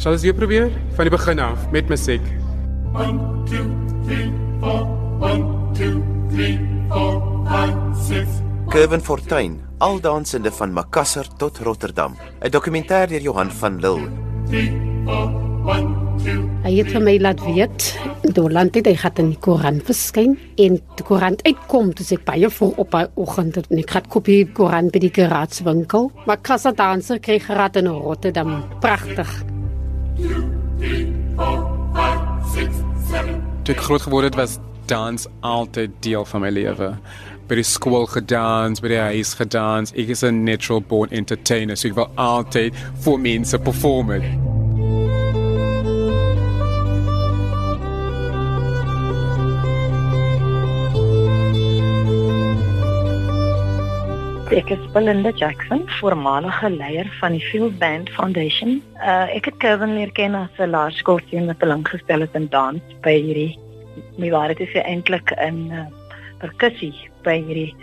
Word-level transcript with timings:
Sal 0.00 0.14
ons 0.16 0.22
weer 0.24 0.32
probeer 0.32 0.70
van 0.96 1.04
die 1.04 1.12
begin 1.12 1.40
af 1.44 1.64
met 1.74 1.90
musiek. 1.92 2.24
1 2.96 3.18
2 3.50 3.64
3 4.08 4.28
4 4.62 4.86
1 5.28 5.42
2 5.76 5.90
3 6.30 6.46
4 6.88 7.18
5 7.50 8.06
6 8.08 8.38
Kevin 8.72 9.04
Fortuin, 9.04 9.58
aldansende 9.78 10.52
van 10.56 10.72
Makassar 10.72 11.28
tot 11.36 11.58
Rotterdam. 11.58 12.16
'n 12.40 12.48
Dokumentêr 12.48 13.12
deur 13.12 13.20
Johan 13.20 13.50
van 13.50 13.76
Lille. 13.80 14.08
3 14.48 14.72
4 15.04 15.34
1 15.68 15.92
2 16.24 16.48
Hy 16.64 16.74
het 16.78 16.90
vir 16.96 17.04
my 17.04 17.18
laat 17.20 17.44
weet, 17.44 17.98
Doland 18.32 18.74
het 18.74 18.86
hy 18.86 18.96
gaan 18.96 19.20
in 19.20 19.30
die 19.34 19.38
koerant 19.40 19.84
verskyn 19.84 20.38
en 20.56 20.80
die 20.96 21.04
koerant 21.04 21.44
uitkom, 21.44 21.92
dis 21.92 22.12
ek 22.12 22.24
baie 22.24 22.48
vroeg 22.48 22.76
op 22.78 22.94
'n 22.94 23.08
oggend 23.16 23.56
en 23.68 23.78
ek 23.78 23.92
het 23.92 24.08
kopie 24.08 24.48
koerant 24.48 24.92
by 24.92 24.98
die 24.98 25.12
garaatswinkel. 25.12 26.10
Maar 26.24 26.40
Kassa 26.40 26.72
danser 26.72 27.20
kry 27.20 27.38
geraad 27.38 27.76
in 27.76 27.86
Rotterdam. 27.86 28.64
Pragtig. 28.80 29.49
3 30.20 30.44
4 30.78 31.06
5 31.94 32.54
6 32.54 32.68
7 33.10 33.40
Toe 33.62 33.74
ek 33.74 33.80
groot 33.80 34.02
geword 34.02 34.24
het, 34.24 34.34
was 34.34 34.58
dans 34.90 35.26
altyd 35.40 35.90
deel 36.02 36.24
van 36.24 36.40
my 36.42 36.50
lewe. 36.50 36.94
By 37.50 37.58
die 37.58 37.66
skool 37.66 38.06
gedans, 38.10 38.82
by 38.82 38.92
die 38.92 39.02
huis 39.02 39.34
gedans. 39.38 39.94
Ek 39.94 40.08
is 40.08 40.24
'n 40.24 40.44
natural 40.44 40.80
born 40.80 41.10
entertainer, 41.10 41.76
so 41.76 41.88
ek 41.88 41.94
wil 41.94 42.10
altyd 42.16 42.74
vir 43.04 43.18
mense 43.18 43.58
perform. 43.58 44.10
Het. 44.10 44.59
Ek 54.50 54.72
is 54.74 54.82
Belinda 54.90 55.30
Jackson, 55.30 55.84
voormalige 56.00 56.66
leier 56.74 57.06
van 57.20 57.36
die 57.36 57.42
Field 57.52 57.76
Band 57.78 58.08
Foundation. 58.10 58.80
Uh 58.98 59.28
ek 59.30 59.44
het 59.46 59.60
Kevin 59.62 59.92
leer 59.94 60.10
ken 60.10 60.34
as 60.34 60.50
'n 60.58 60.72
laerskoolseun 60.72 61.46
wat 61.46 61.60
belang 61.62 61.84
gestel 61.86 62.24
het 62.26 62.34
in 62.34 62.48
dans 62.50 62.82
by 63.04 63.14
hierdie 63.14 63.54
my 64.18 64.30
waarheid 64.30 64.58
is 64.60 64.74
eintlik 64.74 65.30
in 65.38 65.70
uh, 65.70 65.86
perkussie 66.42 66.94
by 67.22 67.36
hierdie 67.38 67.76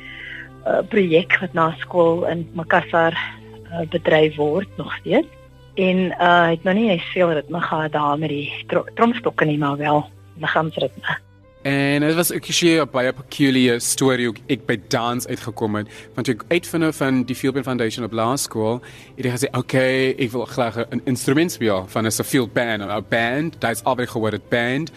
uh, 0.67 0.83
projek 0.91 1.37
wat 1.39 1.53
na 1.53 1.71
skool 1.79 2.25
in 2.27 2.43
Makassar 2.53 3.15
uh, 3.15 3.87
bedryf 3.87 4.35
word 4.35 4.67
nog 4.77 4.91
steeds. 4.99 5.31
En 5.75 6.11
uh 6.19 6.49
het 6.51 6.63
nou 6.67 6.75
nie 6.75 6.89
eens 6.91 7.11
veel 7.15 7.31
ritme 7.31 7.61
gehad 7.61 7.91
daar 7.91 8.19
met 8.19 8.29
die 8.29 8.51
tro 8.67 8.83
tromstokke 8.99 9.45
nie, 9.45 9.57
maar 9.57 9.77
wel 9.77 10.03
liggaamsritme. 10.35 11.26
En 11.67 12.01
dit 12.01 12.15
was 12.15 12.31
ook 12.31 12.47
'n 12.47 12.89
baie 12.91 13.13
peculiar 13.13 13.81
storie 13.81 14.25
hoe 14.25 14.35
ek 14.47 14.65
by 14.65 14.79
dans 14.87 15.27
uitgekom 15.27 15.75
het. 15.75 15.87
Want 16.13 16.27
ek 16.27 16.43
uitvind 16.47 16.95
van 16.95 17.23
die 17.23 17.35
Field 17.35 17.53
Band 17.53 17.65
Foundation 17.65 18.05
op 18.05 18.11
laerskool 18.11 18.81
het 19.15 19.25
ek 19.25 19.31
gesê 19.31 19.57
okay 19.57 20.15
ek 20.17 20.31
wil 20.31 20.45
graag 20.45 20.77
'n 20.89 21.01
instrument 21.03 21.51
speel 21.51 21.85
van 21.87 22.05
'n 22.05 22.11
field 22.11 22.53
band. 22.53 22.83
'n 22.83 23.05
band 23.09 23.61
dit 23.61 23.69
is 23.69 23.83
albei 23.83 24.07
gehoor 24.07 24.31
het 24.31 24.49
band 24.49 24.91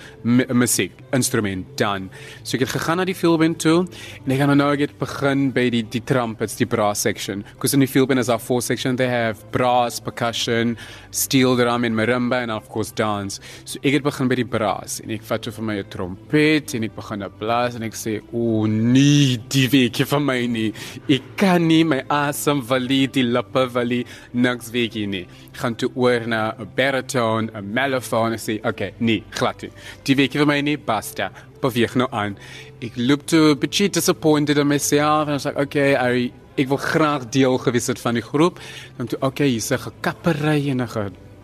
musiek 0.53 0.93
instrument 1.11 1.67
dan. 1.75 2.11
So 2.43 2.57
ek 2.57 2.61
het 2.61 2.69
gegaan 2.69 2.97
na 2.97 3.05
die 3.05 3.15
Field 3.15 3.39
Band 3.39 3.59
toe 3.59 3.87
en 4.25 4.33
ek 4.33 4.39
gaan 4.39 4.57
nou 4.57 4.77
net 4.77 4.99
begin 4.99 5.53
by 5.53 5.71
die 5.71 5.89
die 5.89 6.05
trumpets 6.05 6.57
die 6.57 6.67
brass 6.67 7.01
section. 7.01 7.45
Because 7.55 7.75
in 7.75 7.81
die 7.81 7.89
Field 7.89 8.09
Band 8.09 8.21
is 8.21 8.29
our 8.29 8.39
four 8.39 8.63
section 8.63 8.97
they 8.97 9.09
have 9.09 9.39
brass 9.51 10.01
percussion 10.01 10.77
steel 11.11 11.57
drum 11.57 11.85
en 11.85 11.95
marimba 11.95 12.43
and 12.43 12.51
of 12.51 12.69
course 12.69 12.93
dance. 12.95 13.41
So 13.65 13.79
ek 13.83 13.93
het 13.93 14.03
begin 14.03 14.29
by 14.29 14.35
die 14.35 14.45
brass 14.45 15.01
en 15.01 15.11
ek 15.11 15.23
vat 15.23 15.43
toe 15.43 15.53
vir 15.53 15.65
my 15.65 15.79
'n 15.79 15.89
trompet 15.89 16.60
en 16.77 16.85
ek 16.85 16.95
begin 16.97 17.23
nou 17.23 17.29
blaas 17.41 17.77
en 17.79 17.85
ek 17.87 17.97
sê 17.99 18.17
o 18.37 18.67
nee 18.69 19.39
die 19.53 19.67
weekie 19.73 20.07
van 20.11 20.25
my 20.27 20.39
nie. 20.51 20.73
Ek 21.09 21.31
kan 21.41 21.65
nie 21.67 21.83
my 21.89 22.03
asem 22.13 22.61
valie 22.69 23.07
die 23.15 23.25
lippe 23.25 23.65
valie 23.75 24.03
niks 24.33 24.69
weekie 24.75 25.07
nie. 25.11 25.25
Ek 25.51 25.63
gaan 25.63 25.77
toe 25.81 25.91
oor 25.95 26.27
na 26.27 26.43
'n 26.53 26.69
baritone 26.77 27.51
'n 27.55 27.73
mellophone 27.75 28.33
en 28.37 28.39
sê 28.39 28.61
okay 28.65 28.93
nee 29.01 29.25
glad 29.31 29.63
nie. 29.63 29.73
Die 30.05 30.17
weekie 30.17 30.39
van 30.39 30.49
my 30.49 30.61
nie 30.61 30.77
basta. 30.77 31.31
Beweeg 31.61 31.97
nou 31.97 32.09
aan. 32.13 32.37
Ek 32.83 32.93
loop 32.97 33.27
toe 33.27 33.55
'n 33.55 33.59
bietjie 33.59 33.91
disappointed 33.91 34.59
in 34.59 34.69
myself 34.69 35.29
en 35.29 35.35
ek 35.35 35.41
sê 35.41 35.57
okay 35.57 35.95
I 35.95 36.33
ek 36.57 36.69
wil 36.69 36.77
graag 36.77 37.31
deel 37.31 37.59
gewees 37.59 37.87
het 37.87 38.01
van 38.01 38.15
die 38.15 38.23
groep. 38.23 38.61
Dan 38.99 39.07
toe 39.07 39.19
okay 39.23 39.49
hier's 39.49 39.71
'n 39.73 39.79
gekappery 39.79 40.71
en 40.71 40.83
'n 40.83 40.89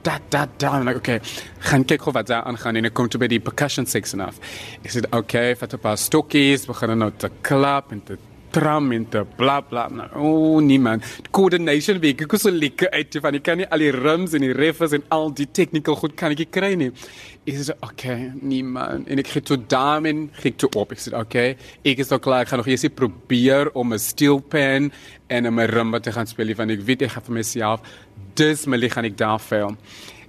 dat 0.06 0.30
dat 0.30 0.54
dat 0.62 0.80
en 0.80 0.92
ek 0.92 1.00
okay 1.02 1.18
gaan 1.68 1.84
kyk 1.84 2.06
hoe 2.06 2.14
wat 2.14 2.30
daar 2.30 2.46
aangaan 2.46 2.78
en 2.78 2.88
ek 2.88 2.94
kom 2.94 3.10
toe 3.10 3.20
by 3.20 3.28
die 3.30 3.42
percussion 3.42 3.86
section 3.86 4.22
af. 4.24 4.38
Ek 4.84 4.94
sê 4.94 5.02
okay 5.10 5.54
vat 5.58 5.74
'n 5.74 5.82
paar 5.82 5.98
stokkies 5.98 6.66
begin 6.70 6.98
nou 6.98 7.10
te 7.10 7.30
klap 7.42 7.92
en 7.92 8.02
te 8.04 8.18
tram 8.56 8.90
en 8.96 9.04
te 9.12 9.22
bla 9.36 9.58
bla. 9.60 9.86
O 10.16 10.24
oh, 10.24 10.60
nee 10.64 10.80
man. 10.80 11.02
Coordination 11.36 12.00
week 12.00 12.24
ek 12.24 12.36
so 12.40 12.52
lekker 12.52 12.90
uit 12.94 13.18
van 13.22 13.36
ek 13.36 13.44
kan 13.46 13.60
nie 13.60 13.68
al 13.72 13.84
die 13.84 13.92
rims 13.94 14.36
en 14.36 14.46
die 14.46 14.54
refs 14.56 14.96
en 14.96 15.04
al 15.14 15.28
die 15.36 15.48
technical 15.58 15.98
goed 16.00 16.16
kan 16.16 16.32
ek 16.32 16.44
nie 16.44 16.48
kry 16.58 16.72
nie. 16.80 16.90
Ek 17.46 17.60
sê 17.60 17.76
okay 17.84 18.30
nee 18.40 18.64
man. 18.64 19.04
En 19.10 19.20
ek 19.22 19.34
het 19.36 19.48
toe 19.50 19.60
daarin 19.60 20.26
gekry 20.38 20.54
toe 20.56 20.72
op. 20.80 20.96
Ek 20.96 21.04
sê 21.04 21.12
okay 21.16 21.54
ek 21.84 22.02
is 22.04 22.12
nou 22.14 22.20
klaar. 22.22 22.46
Ek 22.46 22.52
gaan 22.54 22.62
nog 22.62 22.72
eers 22.72 22.88
probeer 22.96 23.72
om 23.74 23.92
'n 23.92 24.00
steel 24.00 24.40
pen 24.40 24.90
en 25.28 25.46
'n 25.46 25.54
marimba 25.54 26.00
te 26.00 26.12
gaan 26.12 26.26
speel 26.26 26.54
want 26.54 26.70
ek 26.70 26.80
weet 26.80 27.02
ek 27.02 27.10
gaan 27.10 27.26
vir 27.28 27.34
myself 27.34 27.80
dis 28.34 28.66
my 28.66 28.76
lig 28.76 28.92
gaan 28.92 29.04
ek 29.04 29.16
daar 29.16 29.38
fail. 29.38 29.76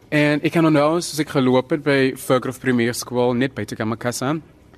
En 0.09 0.39
ek 0.39 0.53
kan 0.55 0.65
onthou 0.65 1.01
soos 1.01 1.19
ek 1.19 1.33
geloop 1.35 1.71
het 1.71 1.83
by 1.83 2.15
Fergrove 2.15 2.59
Premier 2.59 2.93
School 2.93 3.33
net 3.33 3.55
by 3.55 3.65
Tekamakasa 3.67 4.29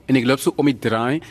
en 0.10 0.18
ek 0.18 0.26
loop 0.26 0.42
so 0.42 0.54
om 0.58 0.66
die 0.66 0.80
draai 0.80 1.22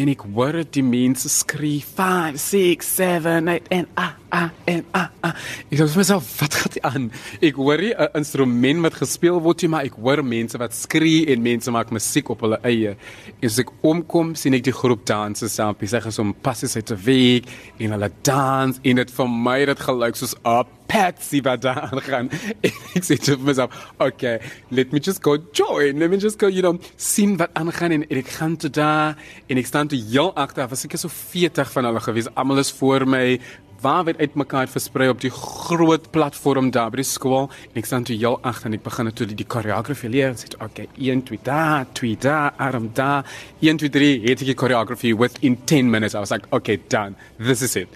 en 0.00 0.10
ek 0.10 0.24
hoor 0.34 0.60
die 0.74 0.84
mense 0.86 1.30
skree 1.30 1.82
5 1.84 2.40
6 2.42 2.92
7 2.96 3.48
8 3.54 3.72
en 3.78 3.88
ah 4.00 4.14
ah 4.34 4.50
en 4.66 4.82
ah 4.92 5.08
ah 5.22 5.32
ek 5.70 5.78
sê 5.78 5.86
vir 5.86 6.00
myself 6.02 6.30
wat 6.40 6.56
gaan 6.58 6.74
aan? 6.90 7.04
Ek 7.40 7.56
hoor 7.60 7.78
'n 7.78 8.18
instrument 8.18 8.82
wat 8.82 8.94
gespeel 8.98 9.40
word 9.40 9.60
hier 9.60 9.70
maar 9.70 9.86
ek 9.86 9.94
hoor 9.94 10.22
mense 10.22 10.58
wat 10.58 10.74
skree 10.74 11.26
en 11.32 11.42
mense 11.42 11.70
maak 11.70 11.90
musiek 11.90 12.28
op 12.28 12.40
hulle 12.42 12.58
eie. 12.62 12.96
En 13.40 13.48
as 13.48 13.58
ek 13.58 13.70
omkom 13.82 14.34
sien 14.34 14.54
ek 14.54 14.64
die 14.64 14.78
groep 14.80 15.06
danse 15.06 15.48
saam 15.48 15.74
hulle 15.78 15.88
sê 15.88 16.12
so 16.12 16.32
passies 16.42 16.76
uit 16.76 16.90
'n 16.90 17.04
week 17.04 17.44
en 17.78 17.90
hulle 17.94 18.10
dans 18.22 18.80
en 18.82 18.96
dit 18.96 19.10
vir 19.10 19.28
my 19.28 19.64
dit 19.64 19.80
gelyk 19.80 20.16
soos 20.16 20.34
'n 20.44 20.64
patsy 20.86 21.40
wat 21.42 21.62
daar 21.62 21.90
aangaan. 21.90 22.28
Ek 22.96 23.02
sê 23.02 23.16
vir 23.16 23.38
myself 23.38 23.70
okay 23.98 24.40
let 24.70 24.92
me 24.92 25.00
just 25.00 25.22
go 25.22 25.38
join. 25.52 25.98
Let 25.98 26.10
me 26.10 26.18
just 26.18 26.38
go 26.38 26.48
you 26.48 26.62
know 26.62 26.78
sien 26.96 27.36
wat 27.36 27.50
aangaan. 27.54 27.92
En 27.92 28.04
ek 28.08 28.28
gaan 28.28 28.56
toe 28.56 28.70
daar 28.70 29.16
en 29.48 29.58
ek 29.58 29.66
staan 29.66 29.88
toe 29.88 29.98
heel 29.98 30.34
agter 30.34 30.68
was 30.68 30.84
ek 30.84 30.96
so 30.96 31.08
40 31.08 31.70
van 31.70 31.84
hulle 31.84 32.00
gewees. 32.00 32.28
Almal 32.34 32.58
is 32.58 32.72
voor 32.72 33.06
my 33.06 33.40
waar 33.84 34.04
word 34.08 34.20
uitmekaar 34.22 34.70
versprei 34.72 35.10
op 35.12 35.20
die 35.20 35.32
groot 35.34 36.08
platform 36.14 36.70
daar 36.72 36.90
by 36.92 37.02
die 37.02 37.08
skool. 37.08 37.50
En 37.72 37.80
ek 37.82 37.88
staan 37.88 38.06
toe 38.08 38.16
heel 38.16 38.38
agter 38.42 38.70
en 38.70 38.78
ek 38.78 38.84
begin 38.86 39.12
toe 39.12 39.28
die, 39.28 39.46
choreography 39.54 40.10
leer 40.12 40.32
en 40.32 40.40
sê 40.40 40.50
okay 40.64 40.88
1 40.96 41.24
2 41.28 41.40
daar 41.44 41.86
2 41.92 42.16
daar 42.24 42.52
arm 42.56 42.90
daar. 42.96 43.28
1 43.60 43.82
2 43.84 43.92
3 43.98 44.12
het 44.24 44.44
ek 44.44 44.52
die 44.52 44.58
choreography 44.64 45.14
within 45.20 45.58
10 45.68 45.90
minutes. 45.92 46.16
I 46.16 46.24
was 46.24 46.32
like 46.32 46.48
okay 46.50 46.80
done. 46.88 47.18
This 47.38 47.62
is 47.62 47.76
it. 47.76 47.88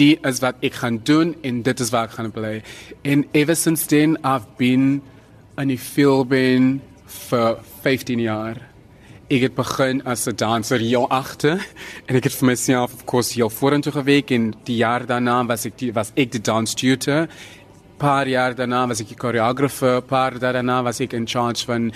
Die 0.00 0.16
is 0.26 0.40
wat 0.42 0.58
ek 0.64 0.80
gaan 0.82 1.00
doen 1.06 1.36
en 1.46 1.62
dit 1.62 1.80
is 1.80 1.92
waar 1.94 2.08
ek 2.08 2.18
gaan 2.18 2.32
bly. 2.34 2.60
En 3.04 3.26
ever 3.32 3.56
since 3.56 3.86
then 3.86 4.16
I've 4.24 4.48
been 4.58 5.02
in 5.60 5.70
die 5.70 5.78
film 5.78 6.80
vir 7.28 7.58
15 7.84 8.20
jaar. 8.20 8.73
Ek 9.32 9.40
het 9.40 9.54
begin 9.54 10.02
as 10.04 10.26
'n 10.26 10.36
danser 10.36 10.78
heel 10.78 11.08
agter 11.08 11.66
en 12.06 12.16
ek 12.16 12.24
het 12.24 12.34
vir 12.34 12.46
myself 12.46 12.92
of 12.92 13.04
course 13.04 13.32
heel 13.32 13.50
vorentoe 13.50 13.92
gewerk 13.92 14.30
en 14.30 14.54
die 14.64 14.76
jaar 14.76 15.06
daarna 15.06 15.46
was 15.46 15.64
ek 15.64 15.78
die 15.78 15.92
was 15.92 16.12
ek 16.14 16.32
die 16.32 16.40
dance 16.40 16.74
tutor. 16.74 17.28
Paar 17.96 18.28
jaar 18.28 18.54
daarna 18.54 18.86
was 18.86 19.00
ek 19.00 19.08
die 19.08 19.16
choreographer, 19.16 20.02
paar 20.02 20.38
daarna 20.38 20.82
was 20.82 21.00
ek 21.00 21.12
in 21.12 21.26
charge 21.26 21.64
van 21.64 21.92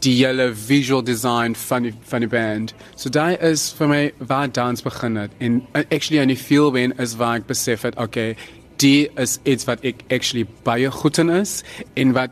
die 0.00 0.24
hele 0.24 0.52
visual 0.54 1.02
design 1.02 1.54
van 1.54 1.82
die, 1.82 1.94
van 2.02 2.20
die 2.20 2.28
band. 2.28 2.74
So 2.96 3.08
daai 3.08 3.36
is 3.40 3.72
vir 3.72 3.88
my 3.88 4.12
waar 4.18 4.52
dans 4.52 4.82
begin 4.82 5.16
het. 5.16 5.30
En 5.38 5.62
uh, 5.74 5.82
actually 5.90 6.20
aan 6.20 6.28
die 6.28 6.36
feel 6.36 6.72
wen 6.72 6.92
is 6.98 7.14
waar 7.16 7.36
ek 7.36 7.46
besef 7.46 7.82
het 7.82 7.96
okay, 7.96 8.36
die 8.76 9.08
is 9.16 9.38
iets 9.44 9.64
wat 9.64 9.84
ek 9.84 10.02
actually 10.10 10.46
baie 10.62 10.90
goed 10.90 11.18
in 11.18 11.30
is. 11.30 11.62
En 11.94 12.12
wat 12.12 12.30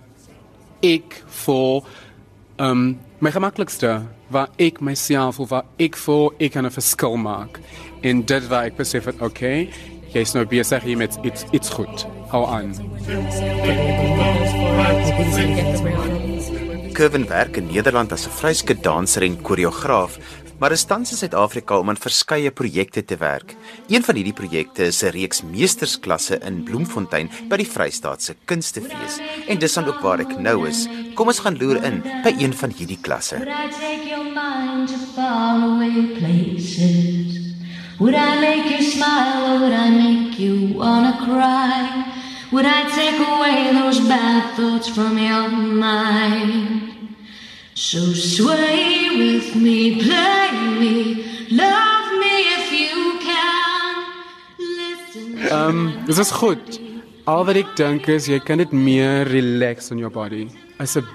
ek 0.83 1.23
vir 1.45 1.83
um 2.59 2.99
my 3.23 3.31
gemaklikste 3.31 4.03
waar 4.35 4.49
ek 4.59 4.81
myself 4.83 5.39
of 5.39 5.53
waar 5.53 5.67
ek 5.79 5.95
voor 5.97 6.33
ek 6.43 6.53
kan 6.53 6.67
'n 6.67 6.75
verskil 6.75 7.17
maak. 7.17 7.61
En 8.03 8.25
dit 8.27 8.49
waar 8.49 8.65
ek 8.65 8.77
besef 8.77 9.05
het 9.05 9.21
okay, 9.23 9.71
jy's 10.13 10.35
nou 10.35 10.45
besig 10.45 10.83
hier 10.83 10.97
met 10.97 11.19
iets 11.23 11.45
iets 11.53 11.71
goed. 11.71 12.07
Hou 12.29 12.47
aan. 12.47 12.75
Kevin 16.93 17.27
werk 17.29 17.57
in 17.57 17.67
Nederland 17.67 18.13
as 18.13 18.27
'n 18.27 18.31
vryskut 18.31 18.83
danser 18.83 19.23
en 19.23 19.43
koreograaf, 19.43 20.19
maar 20.63 20.71
is 20.71 20.85
tans 20.87 21.11
in 21.11 21.19
Suid-Afrika 21.19 21.75
om 21.79 21.89
aan 21.91 21.99
verskeie 21.99 22.51
projekte 22.55 23.03
te 23.05 23.17
werk. 23.19 23.57
Een 23.91 24.05
van 24.07 24.15
hierdie 24.15 24.33
projekte 24.33 24.85
is 24.85 25.03
'n 25.03 25.11
reeks 25.11 25.43
meestersklasse 25.43 26.39
in 26.39 26.63
Bloemfontein 26.63 27.31
by 27.49 27.57
die 27.57 27.67
Vrystaatse 27.67 28.37
Kunstefees. 28.45 29.19
En 29.49 29.59
dis 29.59 29.73
dan 29.73 29.85
ook 29.85 30.01
waar 30.01 30.21
ek 30.21 30.39
nou 30.39 30.69
is. 30.69 30.87
Kom 31.15 31.27
ons 31.27 31.39
gaan 31.39 31.59
loer 31.59 31.83
in 31.83 32.03
by 32.23 32.35
een 32.39 32.55
van 32.55 32.71
hierdie 32.71 32.99
klasse. 33.01 33.37
Would 37.99 38.15
I 38.15 38.41
make 38.41 38.69
you 38.71 38.83
smile 38.83 39.43
or 39.53 39.59
would 39.59 39.73
I 39.73 39.91
make 39.91 40.43
you 40.43 40.75
wanna 40.75 41.17
cry? 41.27 42.05
Would 42.51 42.67
I 42.67 42.83
take 42.95 43.19
away 43.19 43.73
those 43.73 44.01
bad 44.07 44.55
thoughts 44.55 44.89
from 44.89 45.19
your 45.19 45.51
mind? 45.51 46.92
So 47.83 47.99
sway 48.15 49.09
with 49.23 49.57
me, 49.57 49.79
play 50.03 50.51
me, 50.81 50.95
love 51.51 52.07
me 52.23 52.35
if 52.59 52.67
you 52.81 52.99
can. 53.27 53.95
Listen. 54.79 55.39
Ehm 55.51 55.79
um, 55.89 56.05
dis 56.07 56.19
is 56.25 56.31
goed. 56.31 56.79
Al 57.33 57.43
wat 57.49 57.59
ek 57.63 57.73
dink 57.81 58.07
is 58.15 58.29
jy 58.31 58.39
kan 58.47 58.63
dit 58.63 58.71
meer 58.73 59.27
relax 59.33 59.91
in 59.91 59.99
your 59.99 60.13
body. 60.15 60.45
As 60.79 60.95
'n 60.97 61.07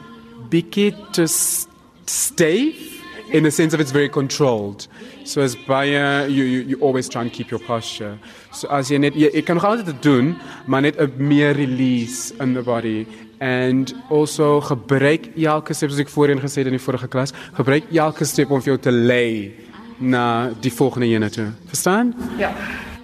bietjie 0.52 0.92
te 1.16 1.24
s- 1.28 1.68
stiff 2.06 2.76
in 3.32 3.44
the 3.44 3.52
sense 3.52 3.74
of 3.74 3.80
it's 3.80 3.92
very 3.92 4.10
controlled. 4.10 4.88
So 5.24 5.42
as 5.42 5.56
baie 5.68 6.28
you 6.30 6.44
you 6.44 6.60
you 6.72 6.78
always 6.82 7.08
try 7.08 7.22
and 7.22 7.32
keep 7.32 7.50
your 7.50 7.64
posture. 7.64 8.18
So 8.52 8.68
as 8.70 8.90
jy 8.92 8.98
net 9.00 9.16
jy, 9.16 9.32
jy 9.34 9.42
kan 9.42 9.56
nog 9.56 9.66
altyd 9.66 9.86
dit 9.86 10.02
doen, 10.04 10.36
maar 10.68 10.82
net 10.82 11.00
'n 11.00 11.12
meer 11.18 11.54
release 11.56 12.34
in 12.44 12.54
the 12.54 12.62
body 12.62 13.06
and 13.40 13.94
also 14.10 14.60
gebruik 14.62 15.30
elke 15.38 15.74
step 15.74 15.92
soos 15.92 16.02
ek 16.02 16.10
voorheen 16.10 16.42
gesê 16.42 16.64
het 16.64 16.72
in 16.72 16.78
die 16.78 16.84
vorige 16.84 17.08
klas, 17.08 17.34
gebruik 17.58 17.90
elke 17.94 18.26
step 18.26 18.52
om 18.52 18.62
vir 18.62 18.74
jou 18.74 18.78
te 18.88 18.92
lei 18.92 19.54
na 20.00 20.50
die 20.62 20.72
volgende 20.74 21.08
ene 21.08 21.30
toe. 21.30 21.52
Verstaan? 21.68 22.14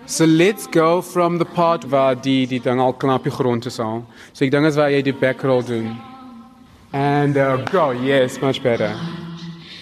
So 0.05 0.25
let's 0.25 0.67
go 0.67 1.01
from 1.01 1.37
the 1.37 1.45
part 1.45 1.85
waar 1.89 2.15
die 2.15 2.45
die 2.47 2.59
ding 2.59 2.79
al 2.79 2.93
knap 2.93 3.23
die 3.23 3.31
grond 3.31 3.65
is 3.65 3.79
al. 3.79 4.03
So 4.33 4.45
ek 4.45 4.51
dink 4.51 4.67
as 4.67 4.77
waar 4.77 4.91
jy 4.91 5.01
die 5.01 5.15
back 5.15 5.43
roll 5.43 5.63
doen. 5.63 5.93
And 6.93 7.37
uh, 7.37 7.57
go, 7.71 7.91
yes, 7.91 8.39
much 8.41 8.61
better. 8.61 8.93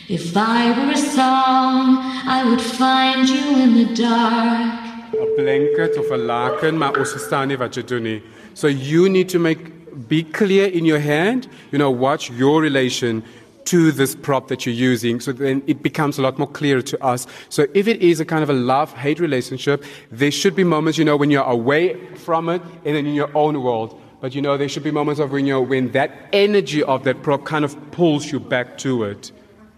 If 0.08 0.36
I 0.36 0.72
were 0.78 0.92
a 0.92 0.98
song, 0.98 1.98
I 2.28 2.44
would 2.46 2.62
find 2.62 3.28
you 3.28 3.60
in 3.64 3.76
the 3.76 3.94
dark. 3.96 4.80
'n 5.12 5.36
blanket 5.36 5.98
of 5.98 6.12
'n 6.12 6.26
laken, 6.26 6.78
maar 6.78 6.98
ons 6.98 7.12
verstaan 7.12 7.48
nie 7.48 7.58
wat 7.58 7.76
jy 7.76 7.84
doen 7.84 8.04
nie. 8.04 8.22
So 8.54 8.68
you 8.68 9.10
need 9.10 9.30
to 9.30 9.40
make 9.40 9.81
be 10.08 10.24
clear 10.24 10.68
in 10.68 10.86
your 10.86 11.00
hand, 11.00 11.48
you 11.72 11.78
know, 11.78 11.92
watch 11.92 12.30
your 12.32 12.62
relation 12.62 13.24
to 13.66 13.92
this 13.92 14.16
prop 14.16 14.48
that 14.48 14.66
you're 14.66 14.74
using 14.74 15.20
so 15.20 15.32
then 15.32 15.62
it 15.68 15.84
becomes 15.84 16.18
a 16.18 16.22
lot 16.22 16.38
more 16.38 16.48
clear 16.48 16.82
to 16.82 17.04
us. 17.04 17.28
So 17.50 17.68
if 17.74 17.88
it 17.88 18.02
is 18.02 18.20
a 18.20 18.26
kind 18.26 18.44
of 18.44 18.50
a 18.50 18.54
love-hate 18.54 19.20
relationship, 19.20 19.84
there 20.12 20.32
should 20.32 20.56
be 20.56 20.64
moments, 20.64 20.98
you 20.98 21.06
know, 21.06 21.16
when 21.16 21.30
you're 21.30 21.44
away 21.44 21.96
from 22.16 22.50
it 22.50 22.62
and 22.86 22.96
then 22.96 23.06
in 23.06 23.14
your 23.14 23.30
own 23.36 23.62
world. 23.62 24.00
But 24.22 24.36
you 24.36 24.42
know, 24.42 24.56
there 24.56 24.70
should 24.70 24.84
be 24.84 24.92
moments 24.92 25.20
of 25.20 25.32
when 25.32 25.48
you're 25.48 25.62
when 25.62 25.92
that 25.94 26.12
energy 26.32 26.84
of 26.84 27.04
that 27.06 27.24
prop 27.24 27.44
kind 27.44 27.66
of 27.66 27.76
pulls 27.92 28.32
you 28.32 28.40
back 28.40 28.78
to 28.80 29.04
it. 29.04 29.32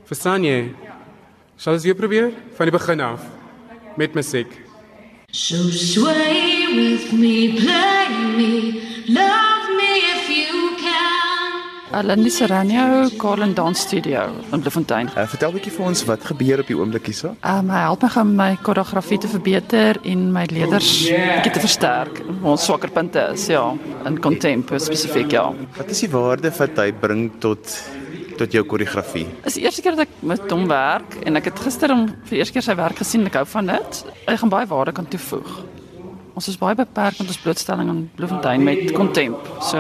Verstaan 0.06 0.44
jy? 0.44 0.75
Sal 1.56 1.74
ons 1.74 1.86
weer 1.86 1.95
van 2.57 2.68
die 2.68 2.71
begin 2.75 3.00
af 3.00 3.24
met 3.95 4.13
musiek. 4.13 4.60
So 5.31 5.56
sway 5.71 6.68
with 6.75 7.13
me, 7.13 7.56
play 7.57 8.10
me, 8.36 8.81
love 9.07 9.62
if 9.95 10.30
you 10.30 10.75
can. 10.78 12.07
Lindy 12.07 12.30
Serrano, 12.30 13.07
Carlin 13.18 13.54
Dance 13.54 13.81
Studio 13.81 14.31
in 14.51 14.60
Bloemfontein. 14.62 15.10
Uh, 15.16 15.28
vertel 15.28 15.50
'n 15.51 15.54
bietjie 15.54 15.72
vir 15.72 15.86
ons 15.86 16.04
wat 16.06 16.24
gebeur 16.25 16.60
op 16.60 16.68
die 16.68 16.78
oomblik 16.78 17.06
hierso. 17.06 17.36
Um, 17.45 17.69
hy 17.69 17.81
help 17.86 18.01
my 18.01 18.22
om 18.22 18.36
my 18.36 18.57
koreografie 18.62 19.19
te 19.19 19.28
verbeter 19.28 20.00
en 20.04 20.31
my 20.31 20.45
leerders 20.50 21.06
bietjie 21.06 21.54
te 21.54 21.60
versterk. 21.60 22.24
Ons 22.42 22.66
swakker 22.66 22.90
punte 22.90 23.22
is 23.34 23.45
ja, 23.48 23.75
in 24.06 24.19
contemp 24.19 24.74
spesifiek 24.78 25.31
ja. 25.31 25.54
Wat 25.78 25.90
is 25.90 26.00
die 26.00 26.10
waarde 26.10 26.50
wat 26.57 26.78
hy 26.78 26.92
bring 26.92 27.31
tot 27.39 27.62
tot 28.38 28.51
jou 28.51 28.63
koreografie? 28.66 29.28
Dis 29.44 29.54
die 29.54 29.63
eerste 29.63 29.81
keer 29.81 29.96
dat 29.96 30.07
ek 30.07 30.24
met 30.25 30.50
hom 30.50 30.68
werk 30.68 31.19
en 31.24 31.38
ek 31.38 31.46
het 31.51 31.60
gister 31.60 31.94
hom 31.94 32.07
vir 32.07 32.30
die 32.30 32.42
eerste 32.42 32.54
keer 32.54 32.66
sy 32.66 32.75
werk 32.75 32.98
gesien. 32.98 33.28
Ek 33.28 33.36
hou 33.36 33.46
van 33.46 33.69
dit. 33.69 34.04
Hy 34.25 34.38
gaan 34.42 34.50
baie 34.50 34.66
waarde 34.66 34.92
kan 34.92 35.06
toevoeg. 35.06 35.83
Ons 36.34 36.48
is 36.50 36.58
baie 36.58 36.76
beperk 36.76 37.20
met 37.20 37.28
ons 37.28 37.42
blootstelling 37.44 37.90
in 37.90 38.10
Bloemfontein 38.18 38.64
met 38.66 38.92
contemp. 38.92 39.38
So 39.62 39.78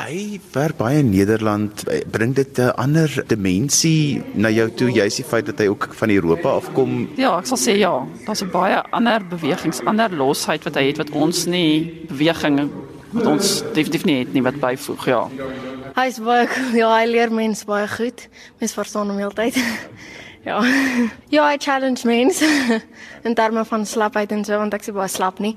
Hy 0.00 0.38
werk 0.54 0.76
baie 0.78 1.00
in 1.02 1.10
Nederland. 1.10 1.82
Bring 2.12 2.34
dit 2.34 2.58
'n 2.58 2.72
ander 2.76 3.24
dimensie 3.26 4.22
na 4.34 4.48
jou 4.48 4.70
toe, 4.70 4.90
juis 4.90 5.16
die 5.16 5.24
feit 5.24 5.46
dat 5.46 5.58
hy 5.58 5.66
ook 5.66 5.88
van 5.94 6.10
Europa 6.10 6.48
afkom. 6.48 7.08
ja, 7.16 7.38
ek 7.38 7.46
sal 7.46 7.58
sê 7.58 7.76
ja, 7.78 8.06
daar's 8.26 8.42
'n 8.42 8.50
baie 8.50 8.82
ander 8.92 9.20
bewegings, 9.28 9.80
ander 9.84 10.10
losheid 10.10 10.64
wat 10.64 10.74
hy 10.74 10.86
het 10.86 10.96
wat 10.96 11.10
ons 11.10 11.46
nie 11.46 12.06
beweging 12.08 12.70
wat 13.12 13.26
ons 13.26 13.62
definitief 13.74 14.04
nie 14.04 14.18
het 14.18 14.32
nie 14.32 14.42
wat 14.42 14.60
byvoeg, 14.60 15.06
ja. 15.06 15.28
Hy's 15.96 16.18
baie 16.22 16.46
cool. 16.50 16.74
Ja, 16.78 16.90
hy 16.94 17.06
leer 17.10 17.32
mense 17.34 17.66
baie 17.66 17.86
goed. 17.90 18.26
Mens 18.60 18.74
verstaan 18.76 19.10
hom 19.10 19.20
heeltyd. 19.20 19.56
ja. 20.48 20.60
Ja, 21.32 21.46
hy 21.48 21.56
challenge 21.58 22.06
mense 22.08 22.46
in 23.26 23.34
terme 23.38 23.64
van 23.68 23.86
slapheid 23.86 24.32
en 24.34 24.44
so 24.46 24.58
want 24.60 24.76
ek 24.76 24.86
sê 24.86 24.94
baie 24.94 25.10
slap 25.10 25.40
nie. 25.42 25.56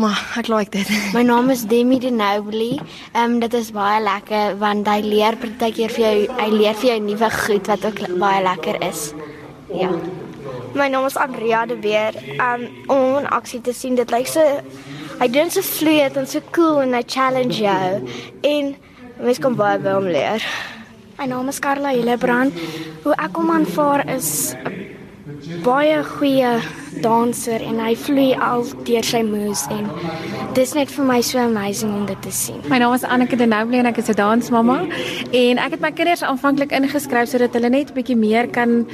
Maar 0.00 0.18
ek 0.40 0.48
like 0.48 0.72
dit. 0.72 0.88
My 1.16 1.24
naam 1.26 1.50
is 1.52 1.66
Demi 1.68 1.98
de 2.02 2.12
Nobly. 2.12 2.78
Ehm 3.12 3.36
um, 3.36 3.38
dit 3.44 3.54
is 3.54 3.72
baie 3.76 4.00
lekker 4.02 4.58
want 4.60 4.88
hy 4.88 5.00
leer 5.04 5.38
partykeer 5.40 5.92
vir 5.96 6.04
jou 6.06 6.38
hy 6.40 6.48
leer 6.52 6.78
vir 6.80 6.92
jou 6.94 7.00
nuwe 7.08 7.32
goed 7.42 7.72
wat 7.72 7.88
ook 7.88 8.04
baie 8.20 8.44
lekker 8.44 8.80
is. 8.88 9.10
Ja. 9.72 9.92
My 10.76 10.88
naam 10.88 11.04
is 11.08 11.16
Andrea 11.20 11.66
de 11.66 11.76
Beer. 11.76 12.16
Um 12.40 12.68
om 12.86 12.96
hom 12.98 13.18
in 13.24 13.28
aksie 13.28 13.60
te 13.60 13.72
sien, 13.76 13.96
dit 13.96 14.12
lyk 14.12 14.28
so 14.28 14.46
hy 15.20 15.28
doen 15.30 15.52
so 15.52 15.62
vloeiend 15.62 16.16
en 16.18 16.26
so 16.26 16.40
cool 16.56 16.80
en 16.82 16.96
hy 16.96 17.04
challenge 17.06 17.60
jou 17.60 18.00
en 18.48 18.72
mens 19.22 19.38
kan 19.38 19.54
baie 19.54 19.78
by 19.78 19.94
hom 19.96 20.08
leer. 20.10 20.42
My 21.18 21.28
naam 21.30 21.48
is 21.48 21.60
Karla 21.62 21.92
Hillebrand. 21.94 22.56
Hoe 23.04 23.14
ek 23.14 23.36
hom 23.38 23.52
aanvaar 23.54 24.02
is 24.10 24.54
'n 24.54 25.62
baie 25.62 26.02
goeie 26.02 26.60
danser 27.02 27.62
en 27.62 27.78
hy 27.78 27.94
vloei 27.94 28.34
al 28.34 28.64
deur 28.86 29.04
sy 29.04 29.22
moves 29.22 29.62
en 29.70 29.88
dis 30.54 30.74
net 30.74 30.90
vir 30.90 31.04
my 31.04 31.20
so 31.22 31.38
amazing 31.38 31.94
om 31.94 32.06
dit 32.06 32.22
te 32.22 32.30
sien. 32.30 32.60
My 32.68 32.78
naam 32.78 32.94
is 32.94 33.04
Anneke 33.04 33.36
de 33.36 33.46
Nouble 33.46 33.78
en 33.78 33.86
ek 33.86 33.98
is 33.98 34.10
'n 34.10 34.18
dansmamma 34.18 34.78
en 35.32 35.58
ek 35.58 35.70
het 35.70 35.80
my 35.80 35.92
kinders 35.92 36.22
aanvanklik 36.22 36.72
ingeskryf 36.72 37.28
sodat 37.28 37.54
hulle 37.54 37.70
net 37.70 37.90
'n 37.90 37.94
bietjie 37.94 38.16
meer 38.16 38.48
kan 38.48 38.86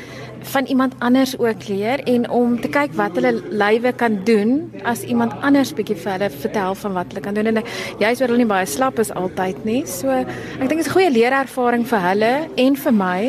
van 0.42 0.64
iemand 0.66 0.94
anders 0.98 1.38
ook 1.38 1.68
leer 1.68 2.00
en 2.04 2.30
om 2.30 2.60
te 2.60 2.68
kyk 2.68 2.94
wat 2.98 3.14
hulle 3.18 3.32
lywe 3.50 3.92
kan 3.92 4.20
doen 4.24 4.72
as 4.82 5.02
iemand 5.02 5.32
anders 5.42 5.72
bietjie 5.74 5.96
vir 5.96 6.12
hulle 6.16 6.30
vertel 6.30 6.74
van 6.74 6.92
wat 6.92 7.12
hulle 7.12 7.24
kan 7.24 7.34
doen 7.34 7.46
en 7.46 7.62
jy's 7.98 8.20
oor 8.20 8.28
hulle 8.28 8.42
nie 8.44 8.50
baie 8.50 8.66
slap 8.66 8.98
is 8.98 9.12
altyd 9.12 9.64
nie. 9.64 9.84
So 9.86 10.10
ek 10.10 10.68
dink 10.68 10.78
dit 10.78 10.86
is 10.86 10.88
'n 10.88 10.96
goeie 10.96 11.10
leerervaring 11.10 11.86
vir 11.86 12.00
hulle 12.00 12.48
en 12.56 12.76
vir 12.76 12.92
my. 12.92 13.20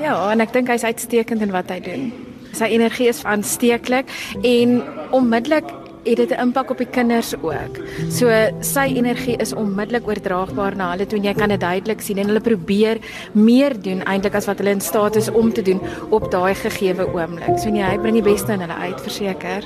Ja, 0.00 0.30
en 0.30 0.40
ek 0.40 0.52
dink 0.52 0.68
hy's 0.68 0.84
uitstekend 0.84 1.42
in 1.42 1.50
wat 1.50 1.70
hy 1.70 1.80
doen. 1.80 2.12
Sy 2.52 2.64
energie 2.64 3.08
is 3.08 3.24
aansteeklik 3.24 4.06
en 4.42 4.82
onmiddellik 5.10 5.64
het 6.04 6.16
dit 6.16 6.30
'n 6.30 6.40
impak 6.40 6.70
op 6.70 6.78
die 6.78 6.86
kinders 6.90 7.34
ook. 7.42 7.74
So 8.10 8.28
sy 8.60 8.86
energie 8.94 9.36
is 9.36 9.52
onmiddellik 9.52 10.06
oordraagbaar 10.06 10.76
na 10.76 10.90
hulle 10.90 11.06
toe 11.06 11.18
en 11.18 11.24
jy 11.24 11.34
kan 11.34 11.48
dit 11.48 11.60
duidelik 11.60 12.00
sien 12.00 12.18
en 12.18 12.26
hulle 12.26 12.40
probeer 12.40 12.98
meer 13.32 13.82
doen 13.82 14.02
eintlik 14.02 14.34
as 14.34 14.46
wat 14.46 14.58
hulle 14.58 14.70
in 14.70 14.80
staat 14.80 15.16
is 15.16 15.30
om 15.30 15.52
te 15.52 15.62
doen 15.62 15.80
op 16.10 16.30
daai 16.30 16.54
gegeewe 16.54 17.06
oomblik. 17.14 17.58
So 17.58 17.70
nee, 17.70 17.82
hy 17.82 17.98
bring 17.98 18.14
die 18.14 18.32
beste 18.32 18.52
in 18.52 18.60
hulle 18.60 18.74
uit, 18.74 19.00
verseker. 19.00 19.64